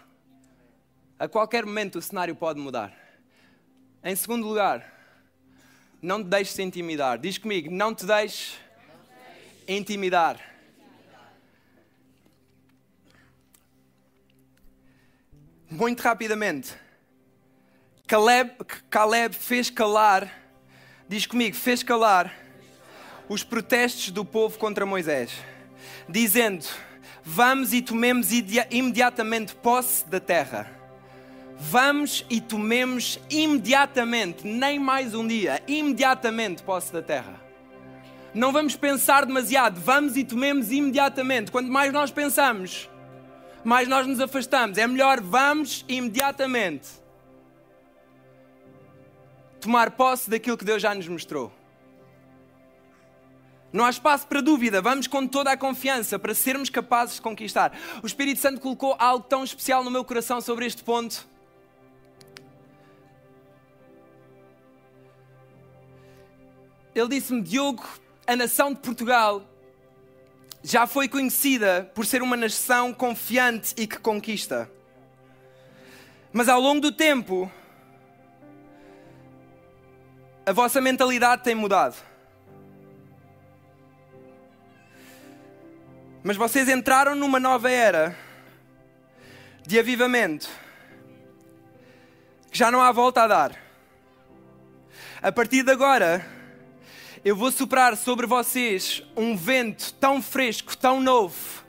a 1.19 1.27
qualquer 1.27 1.65
momento 1.65 1.99
o 1.99 2.01
cenário 2.01 2.36
pode 2.36 2.60
mudar. 2.60 2.91
Em 4.03 4.15
segundo 4.15 4.47
lugar, 4.47 4.91
não 6.01 6.23
te 6.23 6.29
deixes 6.29 6.58
intimidar. 6.60 7.17
Diz 7.17 7.38
comigo, 7.38 7.71
não 7.71 7.93
te 7.93 8.06
deixes 8.06 8.60
intimidar. 9.67 10.39
Muito 15.69 16.02
rapidamente, 16.02 16.73
Caleb, 18.06 18.52
Caleb 18.89 19.36
fez 19.36 19.69
calar, 19.69 20.32
diz 21.10 21.26
comigo, 21.26 21.56
fez 21.56 21.82
calar 21.82 22.32
os 23.28 23.43
protestos 23.43 24.12
do 24.12 24.23
povo 24.23 24.60
contra 24.60 24.86
Moisés, 24.86 25.32
dizendo: 26.08 26.65
Vamos 27.23 27.73
e 27.73 27.82
tomemos 27.82 28.30
imediatamente 28.69 29.56
posse 29.56 30.08
da 30.08 30.19
terra. 30.19 30.69
Vamos 31.58 32.26
e 32.30 32.41
tomemos 32.41 33.19
imediatamente, 33.30 34.45
nem 34.45 34.78
mais 34.78 35.13
um 35.13 35.26
dia, 35.26 35.63
imediatamente 35.67 36.62
posse 36.62 36.91
da 36.91 37.02
terra. 37.02 37.42
Não 38.33 38.51
vamos 38.51 38.75
pensar 38.75 39.25
demasiado, 39.25 39.79
vamos 39.79 40.17
e 40.17 40.23
tomemos 40.23 40.71
imediatamente. 40.71 41.51
Quanto 41.51 41.69
mais 41.69 41.93
nós 41.93 42.09
pensamos, 42.09 42.89
mais 43.63 43.87
nós 43.87 44.07
nos 44.07 44.19
afastamos. 44.19 44.77
É 44.77 44.87
melhor 44.87 45.21
vamos 45.21 45.85
imediatamente 45.87 46.87
tomar 49.61 49.91
posse 49.91 50.29
daquilo 50.29 50.57
que 50.57 50.65
Deus 50.65 50.81
já 50.81 50.93
nos 50.95 51.07
mostrou. 51.07 51.51
Não 53.71 53.85
há 53.85 53.89
espaço 53.89 54.27
para 54.27 54.41
dúvida, 54.41 54.81
vamos 54.81 55.07
com 55.07 55.25
toda 55.25 55.51
a 55.51 55.57
confiança 55.57 56.19
para 56.19 56.35
sermos 56.35 56.69
capazes 56.69 57.15
de 57.15 57.21
conquistar. 57.21 57.75
O 58.03 58.05
Espírito 58.05 58.39
Santo 58.39 58.59
colocou 58.59 58.95
algo 58.99 59.25
tão 59.25 59.43
especial 59.43 59.83
no 59.83 59.89
meu 59.89 60.03
coração 60.03 60.41
sobre 60.41 60.65
este 60.65 60.83
ponto. 60.83 61.27
Ele 66.93 67.07
disse-me: 67.07 67.41
Diogo, 67.41 67.83
a 68.25 68.36
nação 68.36 68.73
de 68.73 68.79
Portugal 68.79 69.43
já 70.63 70.88
foi 70.88 71.09
conhecida 71.09 71.91
por 71.93 72.05
ser 72.05 72.21
uma 72.21 72.38
nação 72.38 72.93
confiante 72.93 73.73
e 73.77 73.86
que 73.86 73.97
conquista. 73.97 74.69
Mas 76.31 76.47
ao 76.47 76.59
longo 76.59 76.79
do 76.79 76.91
tempo, 76.91 77.51
a 80.45 80.51
vossa 80.53 80.79
mentalidade 80.79 81.43
tem 81.43 81.53
mudado. 81.53 81.95
Mas 86.23 86.38
vocês 86.38 86.69
entraram 86.69 87.13
numa 87.15 87.39
nova 87.39 87.69
era 87.69 88.17
de 89.67 89.77
avivamento 89.77 90.49
que 92.49 92.57
já 92.57 92.71
não 92.71 92.81
há 92.81 92.91
volta 92.91 93.23
a 93.23 93.27
dar. 93.27 93.63
A 95.21 95.31
partir 95.31 95.63
de 95.63 95.71
agora, 95.71 96.25
eu 97.23 97.38
vou 97.38 97.51
soprar 97.51 97.95
sobre 97.95 98.27
vocês 98.27 99.01
um 99.15 99.36
vento 99.36 99.93
tão 99.93 100.21
fresco, 100.21 100.75
tão 100.75 100.99
novo. 100.99 101.63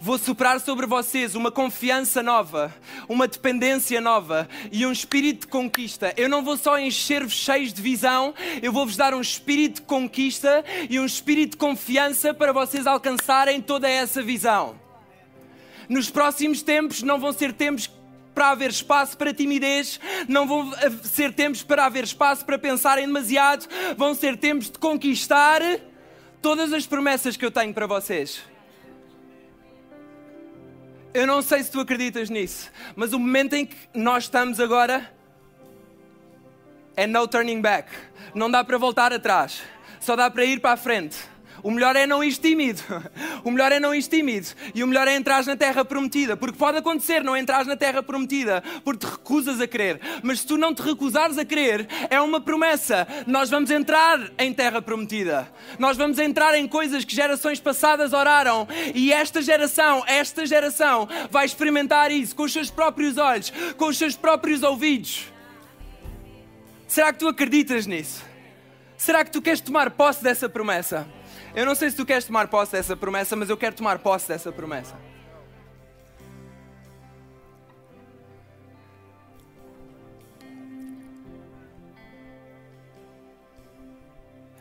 Vou 0.00 0.18
soprar 0.18 0.58
sobre 0.58 0.86
vocês 0.86 1.34
uma 1.34 1.50
confiança 1.50 2.22
nova, 2.22 2.74
uma 3.08 3.28
dependência 3.28 4.00
nova 4.00 4.48
e 4.72 4.86
um 4.86 4.92
espírito 4.92 5.42
de 5.42 5.46
conquista. 5.48 6.14
Eu 6.16 6.28
não 6.28 6.42
vou 6.42 6.56
só 6.56 6.78
encher-vos 6.78 7.34
cheios 7.34 7.72
de 7.72 7.80
visão, 7.80 8.34
eu 8.62 8.72
vou-vos 8.72 8.96
dar 8.96 9.12
um 9.14 9.20
espírito 9.20 9.76
de 9.76 9.82
conquista 9.82 10.64
e 10.88 10.98
um 10.98 11.04
espírito 11.04 11.52
de 11.52 11.56
confiança 11.58 12.32
para 12.32 12.52
vocês 12.52 12.86
alcançarem 12.86 13.60
toda 13.60 13.88
essa 13.88 14.22
visão. 14.22 14.78
Nos 15.88 16.08
próximos 16.08 16.62
tempos 16.62 17.02
não 17.02 17.20
vão 17.20 17.32
ser 17.32 17.52
tempos 17.52 17.90
para 18.34 18.50
haver 18.50 18.70
espaço 18.70 19.16
para 19.16 19.32
timidez, 19.32 20.00
não 20.28 20.46
vão 20.46 20.72
ser 21.02 21.32
tempos 21.32 21.62
para 21.62 21.86
haver 21.86 22.04
espaço 22.04 22.44
para 22.44 22.58
pensarem 22.58 23.06
demasiado, 23.06 23.66
vão 23.96 24.14
ser 24.14 24.36
tempos 24.36 24.70
de 24.70 24.78
conquistar 24.78 25.60
todas 26.42 26.72
as 26.72 26.86
promessas 26.86 27.36
que 27.36 27.44
eu 27.44 27.50
tenho 27.50 27.72
para 27.72 27.86
vocês. 27.86 28.42
Eu 31.14 31.28
não 31.28 31.40
sei 31.42 31.62
se 31.62 31.70
tu 31.70 31.78
acreditas 31.78 32.28
nisso, 32.28 32.72
mas 32.96 33.12
o 33.12 33.18
momento 33.20 33.54
em 33.54 33.64
que 33.64 33.76
nós 33.94 34.24
estamos 34.24 34.58
agora 34.58 35.14
é 36.96 37.06
no 37.06 37.28
turning 37.28 37.60
back. 37.60 37.88
Não 38.34 38.50
dá 38.50 38.64
para 38.64 38.76
voltar 38.78 39.12
atrás, 39.12 39.62
só 40.00 40.16
dá 40.16 40.28
para 40.28 40.44
ir 40.44 40.60
para 40.60 40.72
a 40.72 40.76
frente. 40.76 41.16
O 41.64 41.70
melhor 41.70 41.96
é 41.96 42.06
não 42.06 42.22
ir 42.22 42.36
tímido. 42.36 42.82
O 43.42 43.50
melhor 43.50 43.72
é 43.72 43.80
não 43.80 43.94
ir 43.94 44.02
tímido. 44.02 44.48
E 44.74 44.82
o 44.82 44.86
melhor 44.86 45.08
é 45.08 45.14
entrar 45.14 45.44
na 45.44 45.56
terra 45.56 45.84
prometida. 45.84 46.36
Porque 46.36 46.56
pode 46.56 46.78
acontecer 46.78 47.22
não 47.22 47.36
entrar 47.36 47.64
na 47.64 47.76
terra 47.76 48.02
prometida 48.02 48.62
porque 48.84 49.06
te 49.06 49.10
recusas 49.10 49.60
a 49.60 49.66
crer. 49.66 50.00
Mas 50.22 50.40
se 50.40 50.46
tu 50.46 50.56
não 50.56 50.74
te 50.74 50.82
recusares 50.82 51.38
a 51.38 51.44
crer, 51.44 51.86
é 52.10 52.20
uma 52.20 52.40
promessa. 52.40 53.06
Nós 53.26 53.48
vamos 53.48 53.70
entrar 53.70 54.30
em 54.38 54.52
terra 54.52 54.80
prometida. 54.82 55.50
Nós 55.78 55.96
vamos 55.96 56.18
entrar 56.18 56.54
em 56.54 56.68
coisas 56.68 57.04
que 57.04 57.14
gerações 57.14 57.60
passadas 57.60 58.12
oraram. 58.12 58.68
E 58.94 59.12
esta 59.12 59.40
geração, 59.40 60.04
esta 60.06 60.44
geração, 60.44 61.08
vai 61.30 61.46
experimentar 61.46 62.10
isso 62.10 62.36
com 62.36 62.42
os 62.42 62.52
seus 62.52 62.70
próprios 62.70 63.16
olhos, 63.16 63.52
com 63.78 63.86
os 63.86 63.96
seus 63.96 64.14
próprios 64.16 64.62
ouvidos. 64.62 65.32
Será 66.86 67.12
que 67.12 67.18
tu 67.18 67.28
acreditas 67.28 67.86
nisso? 67.86 68.22
Será 68.96 69.24
que 69.24 69.30
tu 69.30 69.42
queres 69.42 69.60
tomar 69.60 69.90
posse 69.90 70.22
dessa 70.22 70.48
promessa? 70.48 71.06
Eu 71.54 71.64
não 71.64 71.74
sei 71.76 71.88
se 71.88 71.96
tu 71.96 72.04
queres 72.04 72.24
tomar 72.24 72.48
posse 72.48 72.72
dessa 72.72 72.96
promessa, 72.96 73.36
mas 73.36 73.48
eu 73.48 73.56
quero 73.56 73.76
tomar 73.76 74.00
posse 74.00 74.26
dessa 74.26 74.50
promessa. 74.50 74.96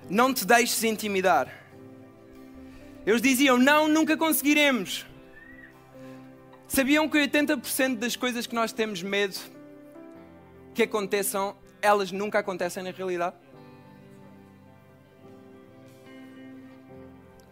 Não 0.08 0.32
te 0.32 0.46
deixes 0.46 0.84
intimidar. 0.84 1.52
Eles 3.04 3.24
diziam: 3.24 3.58
Não, 3.58 3.88
nunca 3.88 4.16
conseguiremos. 4.16 5.04
Sabiam 6.68 7.10
que 7.10 7.18
80% 7.18 7.98
das 7.98 8.16
coisas 8.16 8.46
que 8.46 8.54
nós 8.54 8.72
temos 8.72 9.02
medo 9.02 9.36
que 10.76 10.84
aconteçam, 10.84 11.56
elas 11.82 12.12
nunca 12.12 12.38
acontecem 12.38 12.84
na 12.84 12.92
realidade? 12.92 13.36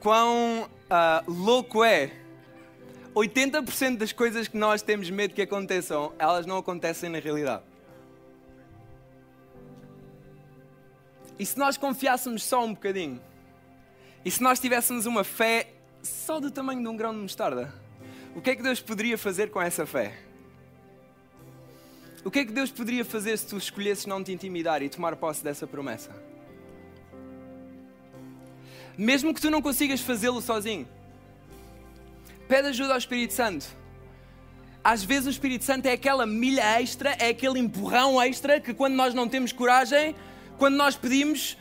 Quão 0.02 0.64
uh, 0.64 1.32
louco 1.32 1.84
é. 1.84 2.12
80% 3.16 3.98
das 3.98 4.12
coisas 4.12 4.48
que 4.48 4.58
nós 4.58 4.82
temos 4.82 5.10
medo 5.10 5.34
que 5.34 5.42
aconteçam, 5.42 6.14
elas 6.18 6.46
não 6.46 6.58
acontecem 6.58 7.10
na 7.10 7.20
realidade. 7.20 7.64
E 11.38 11.46
se 11.46 11.58
nós 11.58 11.78
confiássemos 11.78 12.44
só 12.44 12.64
um 12.64 12.74
bocadinho? 12.74 13.22
E 14.24 14.32
se 14.32 14.42
nós 14.42 14.60
tivéssemos 14.60 15.06
uma 15.06 15.24
fé 15.24 15.74
só 16.02 16.40
do 16.40 16.52
tamanho 16.52 16.82
de 16.82 16.88
um 16.88 16.96
grão 16.96 17.14
de 17.14 17.20
mostarda? 17.20 17.74
O 18.36 18.42
que 18.42 18.52
é 18.52 18.56
que 18.56 18.64
Deus 18.64 18.80
poderia 18.80 19.18
fazer 19.18 19.50
com 19.50 19.62
essa 19.62 19.86
fé? 19.86 20.18
O 22.24 22.32
que 22.32 22.40
é 22.40 22.46
que 22.46 22.52
Deus 22.52 22.72
poderia 22.72 23.04
fazer 23.04 23.36
se 23.38 23.48
tu 23.48 23.58
escolhesses 23.58 24.06
não 24.06 24.24
te 24.24 24.32
intimidar 24.32 24.82
e 24.82 24.90
tomar 24.90 25.16
posse 25.16 25.44
dessa 25.44 25.66
promessa? 25.66 26.31
Mesmo 29.02 29.34
que 29.34 29.42
tu 29.42 29.50
não 29.50 29.64
consigas 29.64 30.00
fazê-lo 30.00 30.42
sozinho. 30.42 30.88
Pede 32.48 32.68
ajuda 32.68 32.94
ao 32.94 33.00
Espírito 33.00 33.34
Santo. 33.34 33.66
Às 34.84 35.04
vezes 35.04 35.26
o 35.26 35.30
Espírito 35.32 35.64
Santo 35.64 35.88
é 35.88 35.94
aquela 35.94 36.26
milha 36.28 36.80
extra, 36.80 37.10
é 37.20 37.30
aquele 37.30 37.60
empurrão 37.60 38.22
extra 38.22 38.60
que 38.60 38.76
quando 38.76 38.94
nós 38.94 39.16
não 39.16 39.28
temos 39.28 39.52
coragem, 39.52 40.16
quando 40.60 40.76
nós 40.76 40.96
pedimos, 40.96 41.58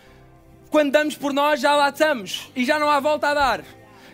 quando 0.70 0.92
damos 0.92 1.16
por 1.16 1.32
nós, 1.32 1.60
já 1.60 1.74
lá 1.74 1.88
estamos 1.88 2.50
e 2.54 2.62
já 2.62 2.78
não 2.78 2.90
há 2.90 3.00
volta 3.00 3.28
a 3.28 3.34
dar. 3.34 3.64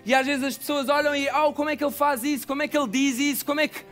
E 0.05 0.15
às 0.15 0.25
vezes 0.25 0.45
as 0.45 0.57
pessoas 0.57 0.89
olham 0.89 1.15
e, 1.15 1.29
oh, 1.29 1.53
como 1.53 1.69
é 1.69 1.77
que 1.77 1.83
ele 1.83 1.93
faz 1.93 2.23
isso? 2.23 2.47
Como 2.47 2.62
é 2.62 2.69
que 2.69 2.79
ele 2.79 2.89
diz 2.89 3.19
isso? 3.19 3.45
Como 3.45 3.59
é 3.59 3.67
que 3.67 3.85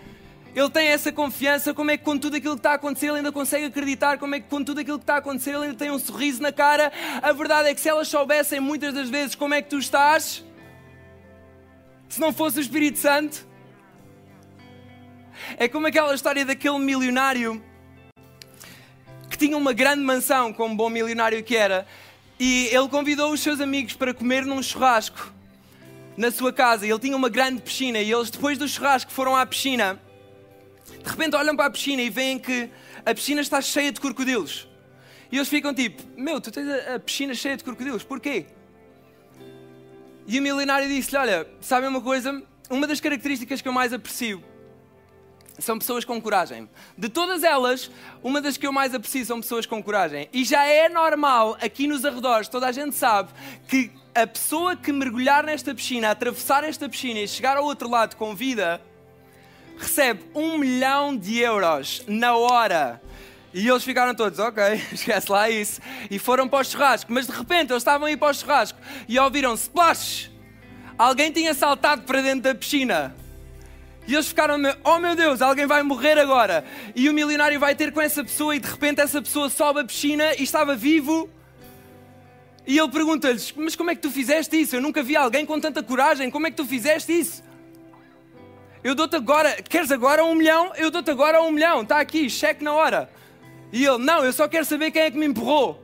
ele 0.55 0.71
tem 0.71 0.87
essa 0.87 1.11
confiança, 1.11 1.75
como 1.75 1.91
é 1.91 1.97
que 1.97 2.05
com 2.05 2.17
tudo 2.17 2.37
aquilo 2.37 2.55
que 2.55 2.61
está 2.61 2.73
a 2.73 2.75
acontecer 2.75 3.07
ele 3.07 3.17
ainda 3.17 3.33
consegue 3.33 3.67
acreditar, 3.67 4.19
como 4.19 4.37
é 4.37 4.41
que 4.41 4.49
com 4.49 4.63
tudo 4.63 4.81
aquilo 4.81 4.99
que 4.99 5.03
está 5.03 5.17
a 5.17 5.19
acontecer 5.19 5.51
ele 5.51 5.65
ainda 5.65 5.75
tem 5.75 5.91
um 5.91 5.99
sorriso 5.99 6.41
na 6.41 6.53
cara. 6.53 6.93
A 7.21 7.33
verdade 7.33 7.69
é 7.69 7.75
que 7.75 7.81
se 7.81 7.89
elas 7.89 8.07
soubessem 8.07 8.61
muitas 8.61 8.95
das 8.95 9.11
vezes 9.11 9.35
como 9.35 9.53
é 9.53 9.61
que 9.61 9.69
tu 9.69 9.79
estás, 9.79 10.45
se 12.09 12.21
não 12.21 12.33
fosse 12.33 12.59
o 12.59 12.61
Espírito 12.61 12.99
Santo, 12.99 13.45
é 15.57 15.67
como 15.67 15.89
aquela 15.89 16.15
história 16.15 16.45
daquele 16.45 16.79
milionário 16.79 17.61
que 19.29 19.37
tinha 19.37 19.57
uma 19.57 19.73
grande 19.73 20.03
mansão, 20.03 20.53
como 20.53 20.77
bom 20.77 20.89
milionário 20.89 21.43
que 21.43 21.57
era, 21.57 21.85
e 22.39 22.69
ele 22.71 22.89
convidou 22.89 23.33
os 23.33 23.41
seus 23.41 23.61
amigos 23.61 23.95
para 23.95 24.15
comer 24.15 24.47
num 24.47 24.63
churrasco 24.63 25.33
na 26.17 26.31
sua 26.31 26.53
casa. 26.53 26.87
Ele 26.87 26.99
tinha 27.01 27.17
uma 27.17 27.29
grande 27.29 27.61
piscina 27.61 27.99
e 27.99 28.13
eles, 28.13 28.31
depois 28.31 28.57
do 28.57 28.69
churrasco, 28.69 29.11
foram 29.11 29.37
à 29.37 29.45
piscina 29.45 30.01
de 31.05 31.11
repente 31.11 31.37
olham 31.37 31.55
para 31.55 31.67
a 31.67 31.71
piscina 31.71 32.01
e 32.01 32.09
veem 32.09 32.39
que 32.39 32.71
a 33.05 33.15
piscina 33.15 33.43
está 33.43 33.61
cheia 33.61 33.93
de 33.93 34.01
crocodilos. 34.01 34.67
E 35.31 35.37
eles 35.37 35.49
ficam 35.49 35.75
tipo: 35.75 36.03
Meu, 36.17 36.41
tu 36.41 36.51
tens 36.51 36.67
a 36.69 36.99
piscina 36.99 37.35
cheia 37.35 37.57
de 37.57 37.63
crocodilos, 37.63 38.03
porquê? 38.03 38.47
E 40.27 40.39
o 40.39 40.43
milionário 40.43 40.89
disse-lhe: 40.89 41.19
Olha, 41.19 41.47
sabem 41.61 41.89
uma 41.89 42.01
coisa? 42.01 42.43
Uma 42.71 42.87
das 42.87 43.01
características 43.01 43.61
que 43.61 43.69
eu 43.69 43.73
mais 43.73 43.93
aprecio 43.93 44.43
são 45.59 45.79
pessoas 45.79 46.05
com 46.05 46.21
coragem. 46.21 46.69
De 46.97 47.11
todas 47.11 47.45
elas, 47.45 47.91
uma 48.23 48.41
das 48.41 48.57
que 48.57 48.67
eu 48.67 48.73
mais 48.73 48.95
aprecio 48.95 49.25
são 49.27 49.41
pessoas 49.41 49.67
com 49.67 49.83
coragem. 49.83 50.29
E 50.33 50.43
já 50.43 50.65
é 50.65 50.89
normal 50.89 51.57
aqui 51.61 51.87
nos 51.87 52.05
arredores, 52.05 52.49
toda 52.49 52.67
a 52.67 52.73
gente 52.73 52.97
sabe 52.97 53.31
que 53.69 53.93
a 54.15 54.27
pessoa 54.27 54.75
que 54.75 54.93
mergulhar 54.93 55.45
nesta 55.45 55.75
piscina, 55.75 56.11
atravessar 56.11 56.65
esta 56.65 56.89
piscina 56.89 57.21
e 57.21 57.29
chegar 57.29 57.57
ao 57.57 57.65
outro 57.65 57.89
lado 57.89 58.17
com 58.17 58.35
vida, 58.35 58.81
recebe 59.79 60.25
um 60.35 60.59
milhão 60.59 61.17
de 61.17 61.39
euros 61.39 62.03
na 62.07 62.37
hora. 62.37 63.01
E 63.53 63.69
eles 63.69 63.85
ficaram 63.85 64.15
todos, 64.15 64.41
ok, 64.41 64.63
esquece 64.93 65.31
lá 65.31 65.49
isso. 65.49 65.81
E 66.11 66.19
foram 66.19 66.49
para 66.49 66.61
o 66.61 66.65
churrasco. 66.65 67.13
Mas 67.13 67.27
de 67.27 67.33
repente 67.33 67.71
eles 67.71 67.83
estavam 67.83 68.07
a 68.07 68.11
ir 68.11 68.17
para 68.17 68.31
o 68.31 68.35
churrasco 68.35 68.79
e 69.09 69.19
ouviram 69.19 69.55
splash. 69.55 70.31
Alguém 70.99 71.31
tinha 71.31 71.55
saltado 71.55 72.03
para 72.03 72.21
dentro 72.21 72.43
da 72.43 72.55
piscina. 72.55 73.15
E 74.07 74.13
eles 74.13 74.27
ficaram, 74.27 74.57
oh 74.85 74.99
meu 74.99 75.15
Deus, 75.15 75.41
alguém 75.41 75.67
vai 75.67 75.83
morrer 75.83 76.19
agora. 76.19 76.65
E 76.95 77.09
o 77.09 77.15
milionário 77.15 77.59
vai 77.61 77.75
ter 77.77 77.93
com 77.93 78.01
essa 78.01 78.25
pessoa 78.25 78.55
e 78.55 78.59
de 78.59 78.69
repente 78.69 79.01
essa 79.01 79.23
pessoa 79.23 79.49
sobe 79.49 79.81
a 79.81 79.85
piscina 79.85 80.35
e 80.35 80.43
estava 80.43 80.75
vivo. 80.75 81.31
E 82.67 82.77
ele 82.77 82.89
pergunta-lhes, 82.91 83.53
mas 83.57 83.77
como 83.77 83.91
é 83.91 83.95
que 83.95 84.01
tu 84.01 84.11
fizeste 84.11 84.61
isso? 84.61 84.75
Eu 84.75 84.83
nunca 84.83 85.03
vi 85.03 85.17
alguém 85.17 85.47
com 85.47 85.61
tanta 85.61 85.83
coragem, 85.83 86.29
como 86.29 86.47
é 86.47 86.51
que 86.51 86.57
tu 86.57 86.65
fizeste 86.65 87.13
isso? 87.13 87.44
Eu 88.85 88.95
dou-te 88.95 89.17
agora, 89.17 89.63
queres 89.63 89.91
agora 89.91 90.23
um 90.23 90.35
milhão? 90.35 90.75
Eu 90.77 90.91
dou-te 90.91 91.11
agora 91.11 91.41
um 91.41 91.51
milhão, 91.51 91.81
está 91.81 92.01
aqui, 92.01 92.29
cheque 92.29 92.63
na 92.63 92.75
hora. 92.75 93.11
E 93.73 93.83
ele, 93.83 93.97
não, 93.97 94.23
eu 94.23 94.31
só 94.31 94.47
quero 94.47 94.67
saber 94.67 94.91
quem 94.91 95.01
é 95.01 95.11
que 95.11 95.17
me 95.17 95.25
empurrou. 95.25 95.83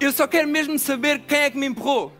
Eu 0.00 0.12
só 0.12 0.26
quero 0.26 0.48
mesmo 0.48 0.78
saber 0.78 1.20
quem 1.20 1.40
é 1.40 1.50
que 1.50 1.58
me 1.58 1.66
empurrou. 1.66 2.10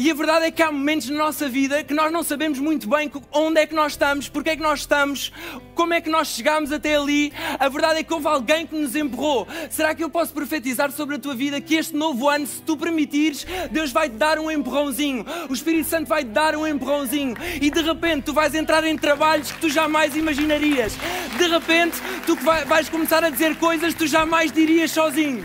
E 0.00 0.12
a 0.12 0.14
verdade 0.14 0.46
é 0.46 0.50
que 0.52 0.62
há 0.62 0.70
momentos 0.70 1.10
na 1.10 1.18
nossa 1.18 1.48
vida 1.48 1.82
que 1.82 1.92
nós 1.92 2.12
não 2.12 2.22
sabemos 2.22 2.60
muito 2.60 2.88
bem 2.88 3.10
onde 3.32 3.60
é 3.60 3.66
que 3.66 3.74
nós 3.74 3.94
estamos, 3.94 4.28
porque 4.28 4.50
é 4.50 4.56
que 4.56 4.62
nós 4.62 4.78
estamos, 4.78 5.32
como 5.74 5.92
é 5.92 6.00
que 6.00 6.08
nós 6.08 6.28
chegámos 6.28 6.70
até 6.70 6.94
ali. 6.94 7.32
A 7.58 7.68
verdade 7.68 7.98
é 7.98 8.02
que 8.04 8.14
houve 8.14 8.28
alguém 8.28 8.64
que 8.64 8.76
nos 8.76 8.94
empurrou. 8.94 9.48
Será 9.68 9.96
que 9.96 10.04
eu 10.04 10.08
posso 10.08 10.32
profetizar 10.32 10.92
sobre 10.92 11.16
a 11.16 11.18
tua 11.18 11.34
vida 11.34 11.60
que 11.60 11.74
este 11.74 11.96
novo 11.96 12.28
ano, 12.28 12.46
se 12.46 12.62
tu 12.62 12.76
permitires, 12.76 13.44
Deus 13.72 13.90
vai 13.90 14.08
te 14.08 14.14
dar 14.14 14.38
um 14.38 14.48
empurrãozinho, 14.48 15.26
o 15.50 15.52
Espírito 15.52 15.88
Santo 15.88 16.06
vai 16.06 16.22
te 16.22 16.30
dar 16.30 16.54
um 16.54 16.64
empurrãozinho 16.64 17.34
e 17.60 17.68
de 17.68 17.82
repente 17.82 18.22
tu 18.22 18.32
vais 18.32 18.54
entrar 18.54 18.84
em 18.84 18.96
trabalhos 18.96 19.50
que 19.50 19.58
tu 19.58 19.68
jamais 19.68 20.14
imaginarias. 20.14 20.92
De 21.36 21.48
repente 21.48 21.96
tu 22.24 22.36
vais 22.36 22.88
começar 22.88 23.24
a 23.24 23.30
dizer 23.30 23.56
coisas 23.56 23.94
que 23.94 23.98
tu 23.98 24.06
jamais 24.06 24.52
dirias 24.52 24.92
sozinho. 24.92 25.44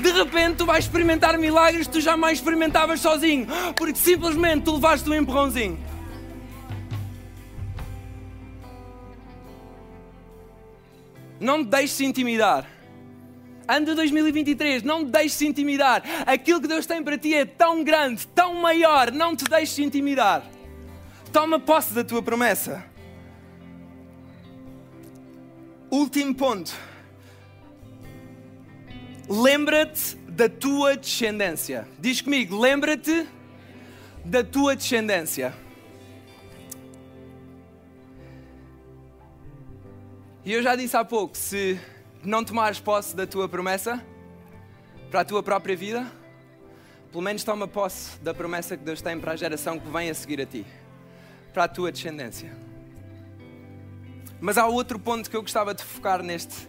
De 0.00 0.10
repente 0.12 0.56
tu 0.56 0.64
vais 0.64 0.78
experimentar 0.78 1.36
milagres 1.36 1.86
que 1.86 1.92
tu 1.92 2.00
jamais 2.00 2.38
experimentavas 2.38 3.00
sozinho, 3.00 3.46
porque 3.76 3.98
simplesmente 3.98 4.64
tu 4.64 4.74
levaste 4.74 5.08
um 5.08 5.14
empurrãozinho. 5.14 5.78
Não 11.38 11.64
te 11.64 11.70
deixes 11.70 12.00
intimidar. 12.00 12.66
Ano 13.68 13.86
de 13.86 13.94
2023, 13.94 14.82
não 14.82 15.04
te 15.04 15.10
deixes 15.10 15.40
intimidar. 15.42 16.02
Aquilo 16.26 16.60
que 16.60 16.68
Deus 16.68 16.86
tem 16.86 17.02
para 17.02 17.18
ti 17.18 17.34
é 17.34 17.44
tão 17.44 17.84
grande, 17.84 18.26
tão 18.28 18.54
maior, 18.54 19.12
não 19.12 19.36
te 19.36 19.44
deixes 19.44 19.78
intimidar. 19.78 20.42
Toma 21.30 21.60
posse 21.60 21.92
da 21.92 22.02
tua 22.02 22.22
promessa. 22.22 22.84
Último 25.90 26.34
ponto 26.34 26.89
lembra-te 29.30 30.16
da 30.28 30.48
tua 30.48 30.96
descendência. 30.96 31.86
Diz 32.00 32.20
comigo, 32.20 32.58
lembra-te 32.58 33.28
da 34.24 34.42
tua 34.42 34.74
descendência. 34.74 35.54
E 40.44 40.52
eu 40.52 40.60
já 40.62 40.74
disse 40.74 40.96
há 40.96 41.04
pouco: 41.04 41.36
se 41.36 41.80
não 42.24 42.44
tomares 42.44 42.80
posse 42.80 43.14
da 43.14 43.24
tua 43.24 43.48
promessa 43.48 44.04
para 45.10 45.20
a 45.20 45.24
tua 45.24 45.42
própria 45.44 45.76
vida, 45.76 46.10
pelo 47.12 47.22
menos 47.22 47.44
toma 47.44 47.68
posse 47.68 48.18
da 48.18 48.34
promessa 48.34 48.76
que 48.76 48.82
Deus 48.82 49.00
tem 49.00 49.18
para 49.20 49.32
a 49.32 49.36
geração 49.36 49.78
que 49.78 49.88
vem 49.88 50.10
a 50.10 50.14
seguir 50.14 50.40
a 50.40 50.46
ti, 50.46 50.66
para 51.52 51.64
a 51.64 51.68
tua 51.68 51.92
descendência. 51.92 52.50
Mas 54.40 54.58
há 54.58 54.66
outro 54.66 54.98
ponto 54.98 55.30
que 55.30 55.36
eu 55.36 55.42
gostava 55.42 55.72
de 55.74 55.84
focar 55.84 56.22
neste, 56.22 56.68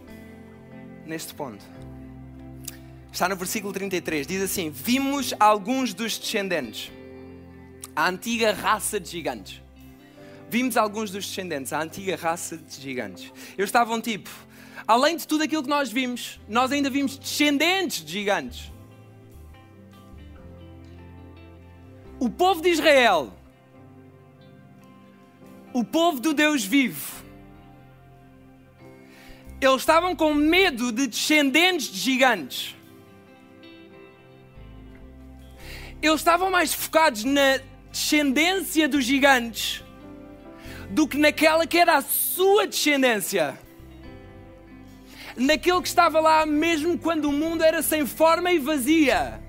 neste 1.06 1.34
ponto. 1.34 1.64
Está 3.12 3.28
no 3.28 3.36
versículo 3.36 3.74
33, 3.74 4.26
diz 4.26 4.42
assim: 4.42 4.70
Vimos 4.70 5.34
alguns 5.38 5.92
dos 5.92 6.16
descendentes, 6.16 6.90
a 7.94 8.08
antiga 8.08 8.54
raça 8.54 8.98
de 8.98 9.10
gigantes. 9.10 9.60
Vimos 10.48 10.78
alguns 10.78 11.10
dos 11.10 11.26
descendentes, 11.26 11.74
a 11.74 11.82
antiga 11.82 12.16
raça 12.16 12.56
de 12.56 12.80
gigantes. 12.80 13.30
Eles 13.56 13.68
estavam 13.68 14.00
tipo, 14.00 14.30
além 14.88 15.16
de 15.16 15.26
tudo 15.26 15.44
aquilo 15.44 15.62
que 15.62 15.68
nós 15.68 15.92
vimos, 15.92 16.40
nós 16.48 16.72
ainda 16.72 16.88
vimos 16.88 17.18
descendentes 17.18 18.02
de 18.02 18.12
gigantes. 18.12 18.72
O 22.18 22.30
povo 22.30 22.62
de 22.62 22.70
Israel, 22.70 23.32
o 25.74 25.84
povo 25.84 26.18
do 26.18 26.32
Deus 26.32 26.64
vivo, 26.64 27.22
eles 29.60 29.82
estavam 29.82 30.16
com 30.16 30.32
medo 30.32 30.90
de 30.90 31.06
descendentes 31.06 31.88
de 31.88 31.98
gigantes. 31.98 32.81
Eles 36.02 36.20
estavam 36.20 36.50
mais 36.50 36.74
focados 36.74 37.22
na 37.22 37.60
descendência 37.92 38.88
dos 38.88 39.04
gigantes 39.04 39.84
do 40.90 41.06
que 41.06 41.16
naquela 41.16 41.66
que 41.66 41.78
era 41.78 41.96
a 41.96 42.02
sua 42.02 42.66
descendência. 42.66 43.58
Naquele 45.36 45.80
que 45.80 45.88
estava 45.88 46.20
lá 46.20 46.44
mesmo 46.44 46.98
quando 46.98 47.26
o 47.26 47.32
mundo 47.32 47.62
era 47.62 47.82
sem 47.82 48.04
forma 48.04 48.52
e 48.52 48.58
vazia. 48.58 49.40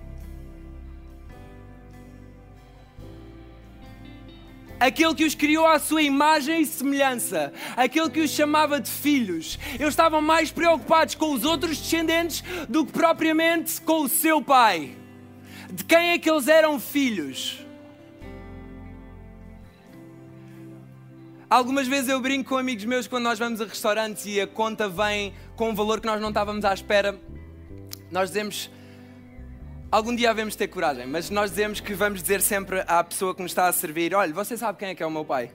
aquele 4.79 5.15
que 5.15 5.23
os 5.23 5.33
criou 5.33 5.65
à 5.65 5.79
sua 5.79 6.01
imagem 6.01 6.59
e 6.59 6.65
semelhança, 6.65 7.53
aquele 7.77 8.09
que 8.09 8.19
os 8.19 8.29
chamava 8.29 8.81
de 8.81 8.91
filhos. 8.91 9.57
Eles 9.75 9.87
estavam 9.93 10.19
mais 10.19 10.51
preocupados 10.51 11.15
com 11.15 11.31
os 11.31 11.45
outros 11.45 11.77
descendentes 11.77 12.43
do 12.67 12.85
que 12.85 12.91
propriamente 12.91 13.79
com 13.79 14.01
o 14.01 14.09
seu 14.09 14.41
pai 14.41 14.97
de 15.73 15.83
quem 15.83 16.11
é 16.11 16.19
que 16.19 16.29
eles 16.29 16.47
eram 16.47 16.79
filhos? 16.79 17.65
Algumas 21.49 21.87
vezes 21.87 22.09
eu 22.09 22.21
brinco 22.21 22.49
com 22.49 22.57
amigos 22.57 22.85
meus 22.85 23.07
quando 23.07 23.23
nós 23.23 23.39
vamos 23.39 23.59
a 23.59 23.65
restaurantes 23.65 24.23
e 24.27 24.39
a 24.39 24.45
conta 24.45 24.87
vem 24.87 25.33
com 25.55 25.71
um 25.71 25.75
valor 25.75 25.99
que 25.99 26.05
nós 26.05 26.21
não 26.21 26.29
estávamos 26.29 26.63
à 26.63 26.71
espera. 26.75 27.19
Nós 28.11 28.29
dizemos, 28.29 28.69
algum 29.91 30.15
dia 30.15 30.29
havemos 30.29 30.53
de 30.53 30.59
ter 30.59 30.67
coragem, 30.67 31.07
mas 31.07 31.31
nós 31.31 31.49
dizemos 31.49 31.79
que 31.79 31.95
vamos 31.95 32.21
dizer 32.21 32.41
sempre 32.41 32.83
à 32.87 33.03
pessoa 33.03 33.33
que 33.33 33.41
nos 33.41 33.49
está 33.51 33.67
a 33.67 33.73
servir: 33.73 34.13
olha, 34.13 34.31
você 34.31 34.55
sabe 34.55 34.77
quem 34.77 34.89
é 34.89 34.95
que 34.95 35.01
é 35.01 35.05
o 35.07 35.11
meu 35.11 35.25
pai? 35.25 35.51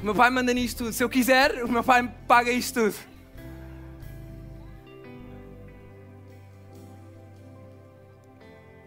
O 0.00 0.04
meu 0.04 0.16
pai 0.16 0.30
manda 0.30 0.52
nisto 0.52 0.78
tudo. 0.78 0.92
Se 0.92 1.04
eu 1.04 1.08
quiser, 1.08 1.64
o 1.64 1.70
meu 1.70 1.84
pai 1.84 2.12
paga 2.26 2.50
isto 2.50 2.80
tudo. 2.80 3.09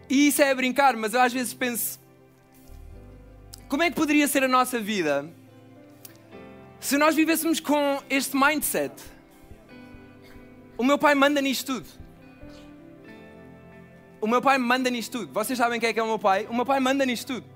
E 0.08 0.28
isso 0.28 0.42
é 0.42 0.54
brincar, 0.54 0.96
mas 0.96 1.14
eu 1.14 1.20
às 1.20 1.32
vezes 1.32 1.54
penso: 1.54 1.98
como 3.68 3.82
é 3.82 3.90
que 3.90 3.96
poderia 3.96 4.28
ser 4.28 4.44
a 4.44 4.48
nossa 4.48 4.78
vida 4.78 5.28
se 6.80 6.98
nós 6.98 7.14
vivêssemos 7.14 7.60
com 7.60 8.02
este 8.10 8.36
mindset? 8.36 8.94
O 10.76 10.84
meu 10.84 10.98
pai 10.98 11.14
manda 11.14 11.40
nisto 11.40 11.74
tudo. 11.74 11.88
O 14.20 14.26
meu 14.26 14.42
pai 14.42 14.58
manda 14.58 14.90
nisto 14.90 15.18
tudo. 15.18 15.32
Vocês 15.32 15.58
sabem 15.58 15.78
quem 15.78 15.90
é 15.90 15.92
que 15.92 16.00
é 16.00 16.02
o 16.02 16.06
meu 16.06 16.18
pai? 16.18 16.46
O 16.50 16.54
meu 16.54 16.66
pai 16.66 16.80
manda 16.80 17.04
nisto 17.06 17.34
tudo. 17.34 17.46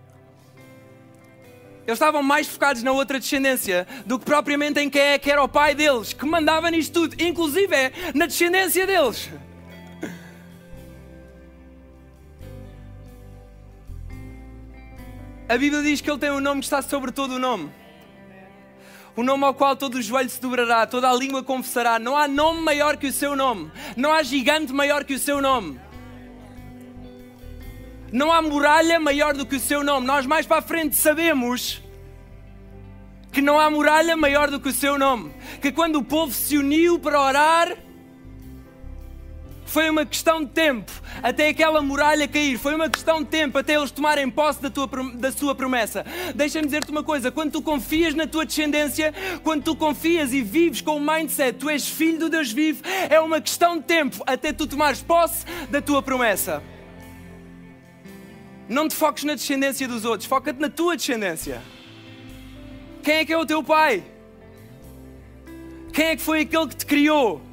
Eles 1.86 1.96
estavam 1.96 2.22
mais 2.22 2.46
focados 2.46 2.82
na 2.82 2.92
outra 2.92 3.18
descendência 3.18 3.86
do 4.04 4.18
que 4.18 4.24
propriamente 4.26 4.78
em 4.78 4.90
quem 4.90 5.00
é 5.00 5.18
que 5.18 5.30
era 5.30 5.42
o 5.42 5.48
pai 5.48 5.74
deles, 5.74 6.12
que 6.12 6.26
mandava 6.26 6.70
nisto 6.70 6.92
tudo, 6.92 7.16
inclusive 7.18 7.74
é 7.74 7.92
na 8.14 8.26
descendência 8.26 8.86
deles. 8.86 9.30
A 15.48 15.56
Bíblia 15.56 15.82
diz 15.82 16.02
que 16.02 16.10
Ele 16.10 16.18
tem 16.18 16.30
um 16.30 16.40
nome 16.40 16.60
que 16.60 16.66
está 16.66 16.82
sobre 16.82 17.10
todo 17.10 17.36
o 17.36 17.38
nome. 17.38 17.70
O 19.16 19.22
nome 19.22 19.44
ao 19.44 19.54
qual 19.54 19.74
todo 19.74 19.94
o 19.94 20.02
joelho 20.02 20.28
se 20.28 20.40
dobrará, 20.40 20.86
toda 20.86 21.08
a 21.08 21.14
língua 21.14 21.42
confessará. 21.42 21.98
Não 21.98 22.16
há 22.16 22.28
nome 22.28 22.60
maior 22.60 22.98
que 22.98 23.06
o 23.06 23.12
seu 23.12 23.34
nome. 23.34 23.70
Não 23.96 24.12
há 24.12 24.22
gigante 24.22 24.72
maior 24.72 25.04
que 25.04 25.14
o 25.14 25.18
seu 25.18 25.40
nome. 25.40 25.80
Não 28.12 28.30
há 28.30 28.42
muralha 28.42 29.00
maior 29.00 29.34
do 29.34 29.46
que 29.46 29.56
o 29.56 29.60
seu 29.60 29.82
nome. 29.82 30.06
Nós 30.06 30.26
mais 30.26 30.46
para 30.46 30.58
a 30.58 30.62
frente 30.62 30.96
sabemos 30.96 31.82
que 33.32 33.40
não 33.40 33.58
há 33.58 33.70
muralha 33.70 34.16
maior 34.16 34.50
do 34.50 34.60
que 34.60 34.68
o 34.68 34.72
seu 34.72 34.98
nome. 34.98 35.32
Que 35.62 35.72
quando 35.72 35.96
o 35.96 36.04
povo 36.04 36.32
se 36.32 36.58
uniu 36.58 36.98
para 36.98 37.20
orar, 37.20 37.76
Foi 39.68 39.90
uma 39.90 40.06
questão 40.06 40.42
de 40.42 40.50
tempo 40.50 40.90
até 41.22 41.50
aquela 41.50 41.82
muralha 41.82 42.26
cair. 42.26 42.56
Foi 42.56 42.74
uma 42.74 42.88
questão 42.88 43.22
de 43.22 43.28
tempo 43.28 43.58
até 43.58 43.74
eles 43.74 43.90
tomarem 43.90 44.30
posse 44.30 44.62
da, 44.62 44.70
tua, 44.70 44.88
da 45.14 45.30
sua 45.30 45.54
promessa. 45.54 46.06
Deixa-me 46.34 46.64
dizer-te 46.64 46.90
uma 46.90 47.02
coisa: 47.02 47.30
quando 47.30 47.52
tu 47.52 47.60
confias 47.60 48.14
na 48.14 48.26
tua 48.26 48.46
descendência, 48.46 49.12
quando 49.44 49.64
tu 49.64 49.76
confias 49.76 50.32
e 50.32 50.40
vives 50.40 50.80
com 50.80 50.96
o 50.96 51.00
mindset, 51.00 51.58
tu 51.58 51.68
és 51.68 51.86
filho 51.86 52.18
do 52.18 52.30
Deus 52.30 52.50
vivo, 52.50 52.82
é 53.10 53.20
uma 53.20 53.42
questão 53.42 53.76
de 53.76 53.84
tempo 53.84 54.24
até 54.26 54.54
tu 54.54 54.66
tomares 54.66 55.02
posse 55.02 55.44
da 55.68 55.82
tua 55.82 56.02
promessa. 56.02 56.62
Não 58.70 58.88
te 58.88 58.94
foques 58.94 59.24
na 59.24 59.34
descendência 59.34 59.86
dos 59.86 60.06
outros, 60.06 60.26
foca-te 60.26 60.60
na 60.60 60.70
tua 60.70 60.96
descendência. 60.96 61.60
Quem 63.02 63.16
é 63.16 63.24
que 63.26 63.34
é 63.34 63.36
o 63.36 63.44
teu 63.44 63.62
pai? 63.62 64.02
Quem 65.92 66.06
é 66.06 66.16
que 66.16 66.22
foi 66.22 66.40
aquele 66.40 66.68
que 66.68 66.76
te 66.76 66.86
criou? 66.86 67.47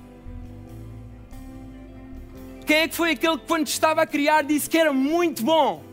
Quem 2.65 2.77
é 2.77 2.87
que 2.87 2.95
foi 2.95 3.11
aquele 3.11 3.37
que, 3.37 3.45
quando 3.45 3.67
estava 3.67 4.01
a 4.01 4.07
criar, 4.07 4.43
disse 4.43 4.67
que 4.67 4.77
era 4.77 4.91
muito 4.91 5.43
bom? 5.43 5.83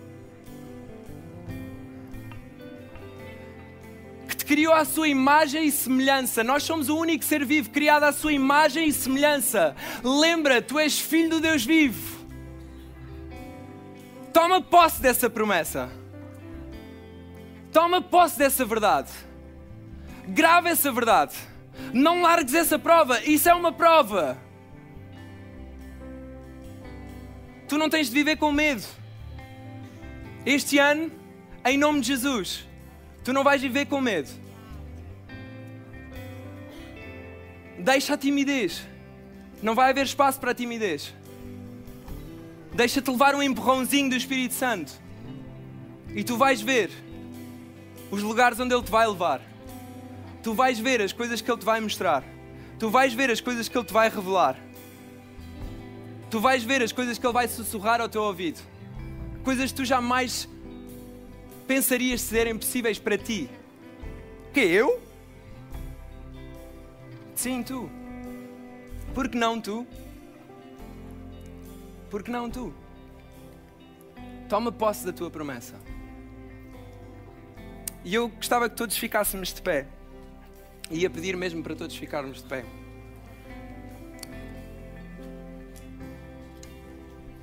Que 4.26 4.36
te 4.36 4.44
criou 4.44 4.72
à 4.72 4.84
sua 4.84 5.06
imagem 5.06 5.66
e 5.66 5.70
semelhança. 5.70 6.42
Nós 6.42 6.62
somos 6.62 6.88
o 6.88 6.96
único 6.96 7.24
ser 7.24 7.44
vivo 7.44 7.68
criado 7.68 8.04
à 8.04 8.12
sua 8.12 8.32
imagem 8.32 8.88
e 8.88 8.92
semelhança. 8.92 9.76
Lembra, 10.02 10.62
tu 10.62 10.78
és 10.78 10.98
filho 10.98 11.28
do 11.28 11.40
Deus 11.40 11.62
vivo. 11.62 12.26
Toma 14.32 14.62
posse 14.62 15.02
dessa 15.02 15.28
promessa. 15.28 15.92
Toma 17.70 18.00
posse 18.00 18.38
dessa 18.38 18.64
verdade. 18.64 19.10
Grava 20.26 20.70
essa 20.70 20.90
verdade. 20.90 21.36
Não 21.92 22.22
largues 22.22 22.54
essa 22.54 22.78
prova. 22.78 23.20
Isso 23.24 23.46
é 23.48 23.54
uma 23.54 23.72
prova. 23.72 24.41
Tu 27.68 27.78
não 27.78 27.88
tens 27.88 28.08
de 28.08 28.14
viver 28.14 28.36
com 28.36 28.52
medo. 28.52 28.82
Este 30.44 30.78
ano, 30.78 31.10
em 31.64 31.78
nome 31.78 32.00
de 32.00 32.08
Jesus, 32.08 32.66
tu 33.24 33.32
não 33.32 33.44
vais 33.44 33.62
viver 33.62 33.86
com 33.86 34.00
medo. 34.00 34.28
Deixa 37.78 38.14
a 38.14 38.16
timidez. 38.18 38.82
Não 39.62 39.74
vai 39.74 39.90
haver 39.90 40.04
espaço 40.04 40.40
para 40.40 40.50
a 40.50 40.54
timidez. 40.54 41.14
Deixa-te 42.74 43.10
levar 43.10 43.34
um 43.34 43.42
empurrãozinho 43.42 44.10
do 44.10 44.16
Espírito 44.16 44.54
Santo. 44.54 44.92
E 46.14 46.24
tu 46.24 46.36
vais 46.36 46.60
ver 46.60 46.90
os 48.10 48.22
lugares 48.22 48.58
onde 48.58 48.74
Ele 48.74 48.82
te 48.82 48.90
vai 48.90 49.06
levar. 49.06 49.40
Tu 50.42 50.52
vais 50.52 50.78
ver 50.78 51.00
as 51.00 51.12
coisas 51.12 51.40
que 51.40 51.50
Ele 51.50 51.58
te 51.58 51.64
vai 51.64 51.80
mostrar. 51.80 52.24
Tu 52.78 52.90
vais 52.90 53.14
ver 53.14 53.30
as 53.30 53.40
coisas 53.40 53.68
que 53.68 53.78
Ele 53.78 53.86
te 53.86 53.92
vai 53.92 54.08
revelar 54.08 54.58
tu 56.32 56.40
vais 56.40 56.64
ver 56.64 56.82
as 56.82 56.92
coisas 56.92 57.18
que 57.18 57.26
Ele 57.26 57.32
vai 57.34 57.46
sussurrar 57.46 58.00
ao 58.00 58.08
teu 58.08 58.22
ouvido. 58.22 58.58
Coisas 59.44 59.70
que 59.70 59.76
tu 59.76 59.84
jamais 59.84 60.48
pensarias 61.66 62.22
serem 62.22 62.56
possíveis 62.56 62.98
para 62.98 63.18
ti. 63.18 63.50
Que 64.54 64.60
eu? 64.60 64.98
Sim, 67.34 67.62
tu. 67.62 67.90
Por 69.14 69.28
que 69.28 69.36
não 69.36 69.60
tu? 69.60 69.86
Por 72.10 72.22
que 72.22 72.30
não 72.30 72.48
tu? 72.48 72.72
Toma 74.48 74.72
posse 74.72 75.04
da 75.04 75.12
tua 75.12 75.30
promessa. 75.30 75.74
E 78.02 78.14
eu 78.14 78.28
gostava 78.28 78.70
que 78.70 78.76
todos 78.76 78.96
ficássemos 78.96 79.52
de 79.52 79.60
pé. 79.60 79.86
Ia 80.90 81.10
pedir 81.10 81.36
mesmo 81.36 81.62
para 81.62 81.76
todos 81.76 81.94
ficarmos 81.94 82.42
de 82.42 82.48
pé. 82.48 82.64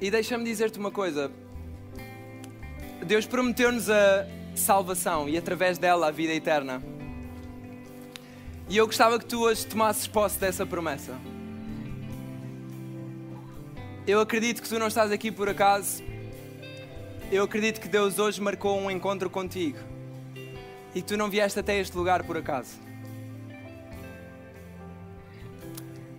E 0.01 0.09
deixa-me 0.09 0.45
dizer-te 0.45 0.79
uma 0.79 0.91
coisa: 0.91 1.31
Deus 3.05 3.25
prometeu-nos 3.25 3.89
a 3.89 4.25
salvação 4.55 5.27
e 5.27 5.37
através 5.37 5.77
dela 5.77 6.07
a 6.07 6.11
vida 6.11 6.33
eterna. 6.33 6.81
E 8.69 8.77
eu 8.77 8.85
gostava 8.85 9.17
que 9.17 9.25
tu 9.25 9.41
hoje 9.41 9.65
tomasses 9.65 10.07
posse 10.07 10.39
dessa 10.39 10.65
promessa. 10.65 11.17
Eu 14.07 14.21
acredito 14.21 14.61
que 14.61 14.69
tu 14.69 14.79
não 14.79 14.87
estás 14.87 15.11
aqui 15.11 15.31
por 15.31 15.49
acaso. 15.49 16.03
Eu 17.31 17.43
acredito 17.43 17.81
que 17.81 17.87
Deus 17.87 18.19
hoje 18.19 18.41
marcou 18.41 18.79
um 18.79 18.89
encontro 18.89 19.29
contigo 19.29 19.77
e 20.95 21.01
que 21.01 21.07
tu 21.07 21.17
não 21.17 21.29
vieste 21.29 21.59
até 21.59 21.79
este 21.79 21.95
lugar 21.95 22.23
por 22.23 22.37
acaso. 22.37 22.79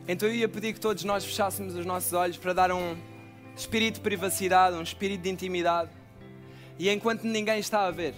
Então 0.07 0.29
eu 0.29 0.35
ia 0.35 0.49
pedir 0.49 0.73
que 0.73 0.81
todos 0.81 1.03
nós 1.05 1.25
fechássemos 1.25 1.75
os 1.75 1.87
nossos 1.87 2.13
olhos 2.13 2.37
para 2.37 2.53
dar 2.53 2.73
um, 2.73 2.97
espírito 3.61 3.97
de 3.97 4.01
privacidade, 4.01 4.77
um 4.77 4.83
espírito 4.83 5.23
de 5.23 5.29
intimidade. 5.29 5.91
E 6.79 6.89
enquanto 6.89 7.25
ninguém 7.25 7.59
está 7.59 7.87
a 7.87 7.91
ver, 7.91 8.15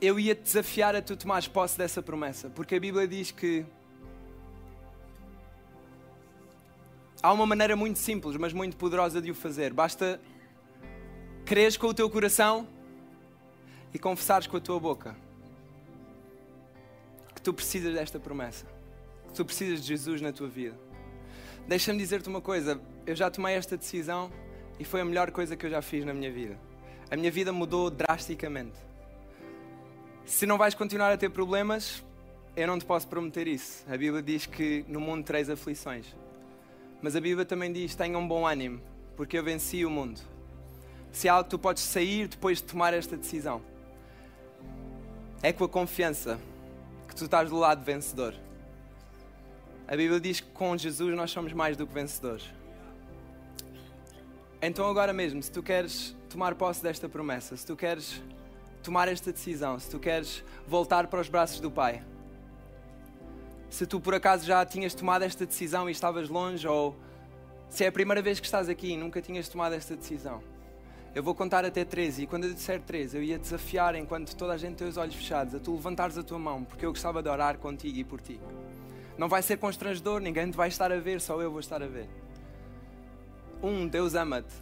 eu 0.00 0.18
ia 0.18 0.34
te 0.34 0.42
desafiar 0.42 0.96
a 0.96 1.00
tu 1.00 1.16
tomares 1.16 1.46
posse 1.46 1.78
dessa 1.78 2.02
promessa, 2.02 2.50
porque 2.50 2.74
a 2.74 2.80
Bíblia 2.80 3.06
diz 3.06 3.30
que 3.30 3.64
há 7.22 7.32
uma 7.32 7.46
maneira 7.46 7.76
muito 7.76 8.00
simples, 8.00 8.36
mas 8.36 8.52
muito 8.52 8.76
poderosa 8.76 9.22
de 9.22 9.30
o 9.30 9.34
fazer. 9.34 9.72
Basta 9.72 10.20
creres 11.44 11.76
com 11.76 11.86
o 11.86 11.94
teu 11.94 12.10
coração 12.10 12.66
e 13.94 13.98
confessares 13.98 14.48
com 14.48 14.56
a 14.56 14.60
tua 14.60 14.80
boca 14.80 15.16
que 17.32 17.40
tu 17.40 17.54
precisas 17.54 17.94
desta 17.94 18.18
promessa 18.18 18.81
tu 19.34 19.44
precisas 19.44 19.80
de 19.80 19.88
Jesus 19.88 20.20
na 20.20 20.32
tua 20.32 20.48
vida. 20.48 20.78
Deixa-me 21.66 21.98
dizer-te 21.98 22.28
uma 22.28 22.40
coisa, 22.40 22.80
eu 23.06 23.14
já 23.14 23.30
tomei 23.30 23.54
esta 23.54 23.76
decisão 23.76 24.30
e 24.78 24.84
foi 24.84 25.00
a 25.00 25.04
melhor 25.04 25.30
coisa 25.30 25.56
que 25.56 25.66
eu 25.66 25.70
já 25.70 25.80
fiz 25.80 26.04
na 26.04 26.12
minha 26.12 26.30
vida. 26.30 26.58
A 27.10 27.16
minha 27.16 27.30
vida 27.30 27.52
mudou 27.52 27.90
drasticamente. 27.90 28.76
Se 30.24 30.46
não 30.46 30.56
vais 30.56 30.74
continuar 30.74 31.12
a 31.12 31.16
ter 31.16 31.30
problemas, 31.30 32.02
eu 32.56 32.66
não 32.66 32.78
te 32.78 32.84
posso 32.84 33.06
prometer 33.08 33.46
isso. 33.46 33.84
A 33.88 33.96
Bíblia 33.96 34.22
diz 34.22 34.46
que 34.46 34.84
no 34.88 35.00
mundo 35.00 35.24
tereis 35.24 35.50
aflições. 35.50 36.06
Mas 37.00 37.16
a 37.16 37.20
Bíblia 37.20 37.44
também 37.44 37.72
diz: 37.72 37.94
tenha 37.94 38.16
um 38.16 38.26
bom 38.26 38.46
ânimo, 38.46 38.80
porque 39.16 39.38
eu 39.38 39.42
venci 39.42 39.84
o 39.84 39.90
mundo. 39.90 40.20
Se 41.10 41.28
há 41.28 41.34
algo 41.34 41.44
que 41.44 41.50
tu 41.50 41.58
podes 41.58 41.82
sair 41.82 42.28
depois 42.28 42.58
de 42.58 42.64
tomar 42.64 42.94
esta 42.94 43.16
decisão, 43.16 43.60
é 45.42 45.52
com 45.52 45.64
a 45.64 45.68
confiança 45.68 46.40
que 47.08 47.14
tu 47.14 47.24
estás 47.24 47.50
do 47.50 47.56
lado 47.56 47.84
vencedor. 47.84 48.34
A 49.86 49.96
Bíblia 49.96 50.20
diz 50.20 50.40
que 50.40 50.50
com 50.50 50.76
Jesus 50.76 51.14
nós 51.16 51.30
somos 51.30 51.52
mais 51.52 51.76
do 51.76 51.86
que 51.86 51.92
vencedores. 51.92 52.44
Então, 54.60 54.88
agora 54.88 55.12
mesmo, 55.12 55.42
se 55.42 55.50
tu 55.50 55.62
queres 55.62 56.16
tomar 56.28 56.54
posse 56.54 56.82
desta 56.82 57.08
promessa, 57.08 57.56
se 57.56 57.66
tu 57.66 57.76
queres 57.76 58.22
tomar 58.82 59.08
esta 59.08 59.32
decisão, 59.32 59.78
se 59.78 59.90
tu 59.90 59.98
queres 59.98 60.44
voltar 60.66 61.08
para 61.08 61.20
os 61.20 61.28
braços 61.28 61.60
do 61.60 61.70
Pai, 61.70 62.02
se 63.68 63.86
tu 63.86 64.00
por 64.00 64.14
acaso 64.14 64.44
já 64.46 64.64
tinhas 64.64 64.94
tomado 64.94 65.22
esta 65.22 65.44
decisão 65.44 65.88
e 65.88 65.92
estavas 65.92 66.28
longe, 66.28 66.66
ou 66.68 66.96
se 67.68 67.84
é 67.84 67.88
a 67.88 67.92
primeira 67.92 68.22
vez 68.22 68.38
que 68.38 68.46
estás 68.46 68.68
aqui 68.68 68.92
e 68.92 68.96
nunca 68.96 69.20
tinhas 69.20 69.48
tomado 69.48 69.74
esta 69.74 69.96
decisão, 69.96 70.42
eu 71.14 71.22
vou 71.22 71.34
contar 71.34 71.64
até 71.64 71.84
13 71.84 72.22
e 72.22 72.26
quando 72.26 72.44
eu 72.44 72.54
disser 72.54 72.80
13, 72.80 73.16
eu 73.16 73.22
ia 73.22 73.38
desafiar, 73.38 73.94
enquanto 73.94 74.34
toda 74.36 74.52
a 74.52 74.56
gente 74.56 74.76
tem 74.76 74.86
os 74.86 74.96
olhos 74.96 75.14
fechados, 75.14 75.54
a 75.54 75.58
tu 75.58 75.72
levantares 75.72 76.16
a 76.16 76.22
tua 76.22 76.38
mão, 76.38 76.64
porque 76.64 76.86
eu 76.86 76.90
gostava 76.90 77.22
de 77.22 77.28
orar 77.28 77.58
contigo 77.58 77.98
e 77.98 78.04
por 78.04 78.20
ti. 78.20 78.40
Não 79.22 79.28
vai 79.28 79.40
ser 79.40 79.56
constrangedor, 79.56 80.20
ninguém 80.20 80.50
te 80.50 80.56
vai 80.56 80.66
estar 80.66 80.90
a 80.90 80.98
ver, 80.98 81.20
só 81.20 81.40
eu 81.40 81.48
vou 81.48 81.60
estar 81.60 81.80
a 81.80 81.86
ver. 81.86 82.08
Um, 83.62 83.86
Deus 83.86 84.16
ama-te. 84.16 84.52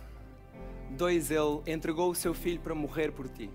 Dois, 0.90 1.30
Ele 1.30 1.62
entregou 1.66 2.10
o 2.10 2.14
seu 2.14 2.34
filho 2.34 2.60
para 2.60 2.74
morrer 2.74 3.10
por 3.10 3.26
ti. 3.26 3.48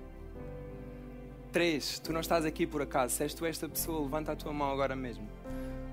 Três, 1.52 2.00
tu 2.00 2.12
não 2.12 2.22
estás 2.22 2.44
aqui 2.44 2.66
por 2.66 2.82
acaso. 2.82 3.14
Se 3.14 3.22
és 3.22 3.36
tu 3.36 3.46
esta 3.46 3.70
pessoa, 3.70 4.02
levanta 4.02 4.32
a 4.32 4.36
tua 4.36 4.52
mão 4.52 4.72
agora 4.72 4.96
mesmo. 4.96 5.30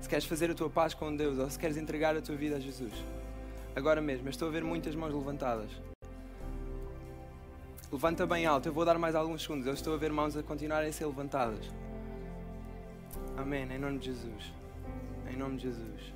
Se 0.01 0.09
queres 0.09 0.25
fazer 0.25 0.49
a 0.49 0.55
tua 0.55 0.67
paz 0.67 0.95
com 0.95 1.15
Deus 1.15 1.37
ou 1.37 1.47
se 1.47 1.59
queres 1.59 1.77
entregar 1.77 2.17
a 2.17 2.21
tua 2.21 2.35
vida 2.35 2.55
a 2.55 2.59
Jesus. 2.59 2.93
Agora 3.75 4.01
mesmo, 4.01 4.25
eu 4.25 4.31
estou 4.31 4.47
a 4.47 4.51
ver 4.51 4.63
muitas 4.63 4.95
mãos 4.95 5.13
levantadas. 5.13 5.69
Levanta 7.91 8.25
bem 8.25 8.47
alto, 8.47 8.67
eu 8.67 8.73
vou 8.73 8.83
dar 8.83 8.97
mais 8.97 9.13
alguns 9.13 9.43
segundos. 9.43 9.67
Eu 9.67 9.75
estou 9.75 9.93
a 9.93 9.97
ver 9.97 10.11
mãos 10.11 10.35
a 10.35 10.41
continuarem 10.41 10.89
a 10.89 10.91
ser 10.91 11.05
levantadas. 11.05 11.71
Amém, 13.37 13.71
em 13.71 13.77
nome 13.77 13.99
de 13.99 14.05
Jesus 14.07 14.62
em 15.33 15.37
nome 15.37 15.57
de 15.57 15.63
Jesus. 15.63 16.13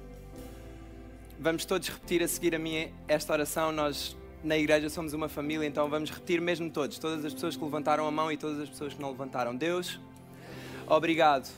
Vamos 1.40 1.66
todos 1.66 1.88
repetir 1.88 2.22
a 2.22 2.28
seguir 2.28 2.54
a 2.54 2.60
mim 2.60 2.92
esta 3.08 3.34
oração. 3.34 3.72
Nós 3.72 4.16
na 4.44 4.56
igreja 4.56 4.90
somos 4.90 5.12
uma 5.12 5.28
família, 5.28 5.66
então 5.66 5.90
vamos 5.90 6.12
repetir 6.12 6.40
mesmo 6.40 6.70
todos, 6.70 7.00
todas 7.00 7.26
as 7.26 7.34
pessoas 7.34 7.58
que 7.58 7.64
levantaram 7.64 8.06
a 8.08 8.12
mão 8.12 8.32
e 8.32 8.38
todas 8.38 8.60
as 8.60 8.70
pessoas 8.70 8.94
que 8.94 9.02
não 9.02 9.10
levantaram. 9.10 9.56
Deus, 9.56 10.00
obrigado 10.86 11.52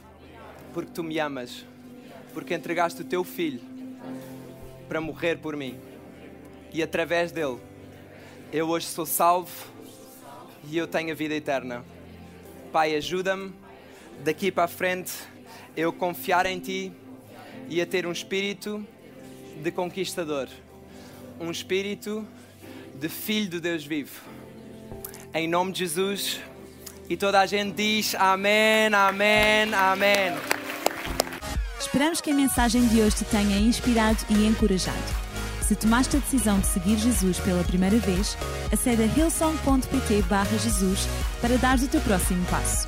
porque 0.74 0.90
tu 0.92 1.04
me 1.04 1.20
amas, 1.20 1.66
porque 2.34 2.54
entregaste 2.54 3.02
o 3.02 3.06
teu 3.06 3.26
filho 3.26 3.62
para 4.88 5.02
morrer 5.02 5.38
por 5.38 5.58
mim. 5.58 5.78
E 6.72 6.82
através 6.82 7.32
dele 7.32 7.60
eu 8.54 8.70
hoje 8.70 8.86
sou 8.86 9.06
salvo 9.06 9.52
e 10.64 10.78
eu 10.78 10.88
tenho 10.88 11.12
a 11.12 11.16
vida 11.16 11.36
eterna. 11.36 11.84
Pai, 12.72 12.96
ajuda-me 12.96 13.52
daqui 14.24 14.50
para 14.50 14.64
a 14.64 14.68
frente 14.68 15.12
eu 15.76 15.92
confiar 15.92 16.46
em 16.46 16.58
Ti 16.58 16.94
e 17.70 17.82
a 17.82 17.86
ter 17.86 18.06
um 18.06 18.12
espírito 18.12 18.86
de 19.62 19.72
conquistador, 19.72 20.48
um 21.40 21.52
espírito 21.52 22.28
de 22.96 23.10
filho 23.10 23.50
do 23.50 23.62
Deus 23.62 23.86
vivo. 23.86 24.22
Em 25.34 25.48
nome 25.48 25.72
de 25.72 25.80
Jesus. 25.80 26.40
E 27.10 27.18
toda 27.18 27.40
a 27.40 27.46
gente 27.46 27.76
diz 27.76 28.16
amém, 28.16 28.94
amém, 28.94 29.74
amém. 29.74 30.34
Esperamos 31.80 32.22
que 32.22 32.30
a 32.30 32.36
mensagem 32.36 32.88
de 32.88 33.02
hoje 33.02 33.18
te 33.18 33.26
tenha 33.26 33.58
inspirado 33.58 34.20
e 34.30 34.46
encorajado. 34.46 34.98
Se 35.70 35.76
tomaste 35.76 36.18
a 36.18 36.20
decisão 36.20 36.60
de 36.60 36.68
seguir 36.68 36.98
Jesus 36.98 37.40
pela 37.40 37.64
primeira 37.64 37.98
vez, 37.98 38.38
acede 38.72 39.04
a 39.04 39.06
hillsong.pt 39.06 40.24
Jesus 40.62 41.08
para 41.42 41.58
dar 41.58 41.78
o 41.78 41.88
teu 41.88 42.02
próximo 42.02 42.46
passo. 42.46 42.88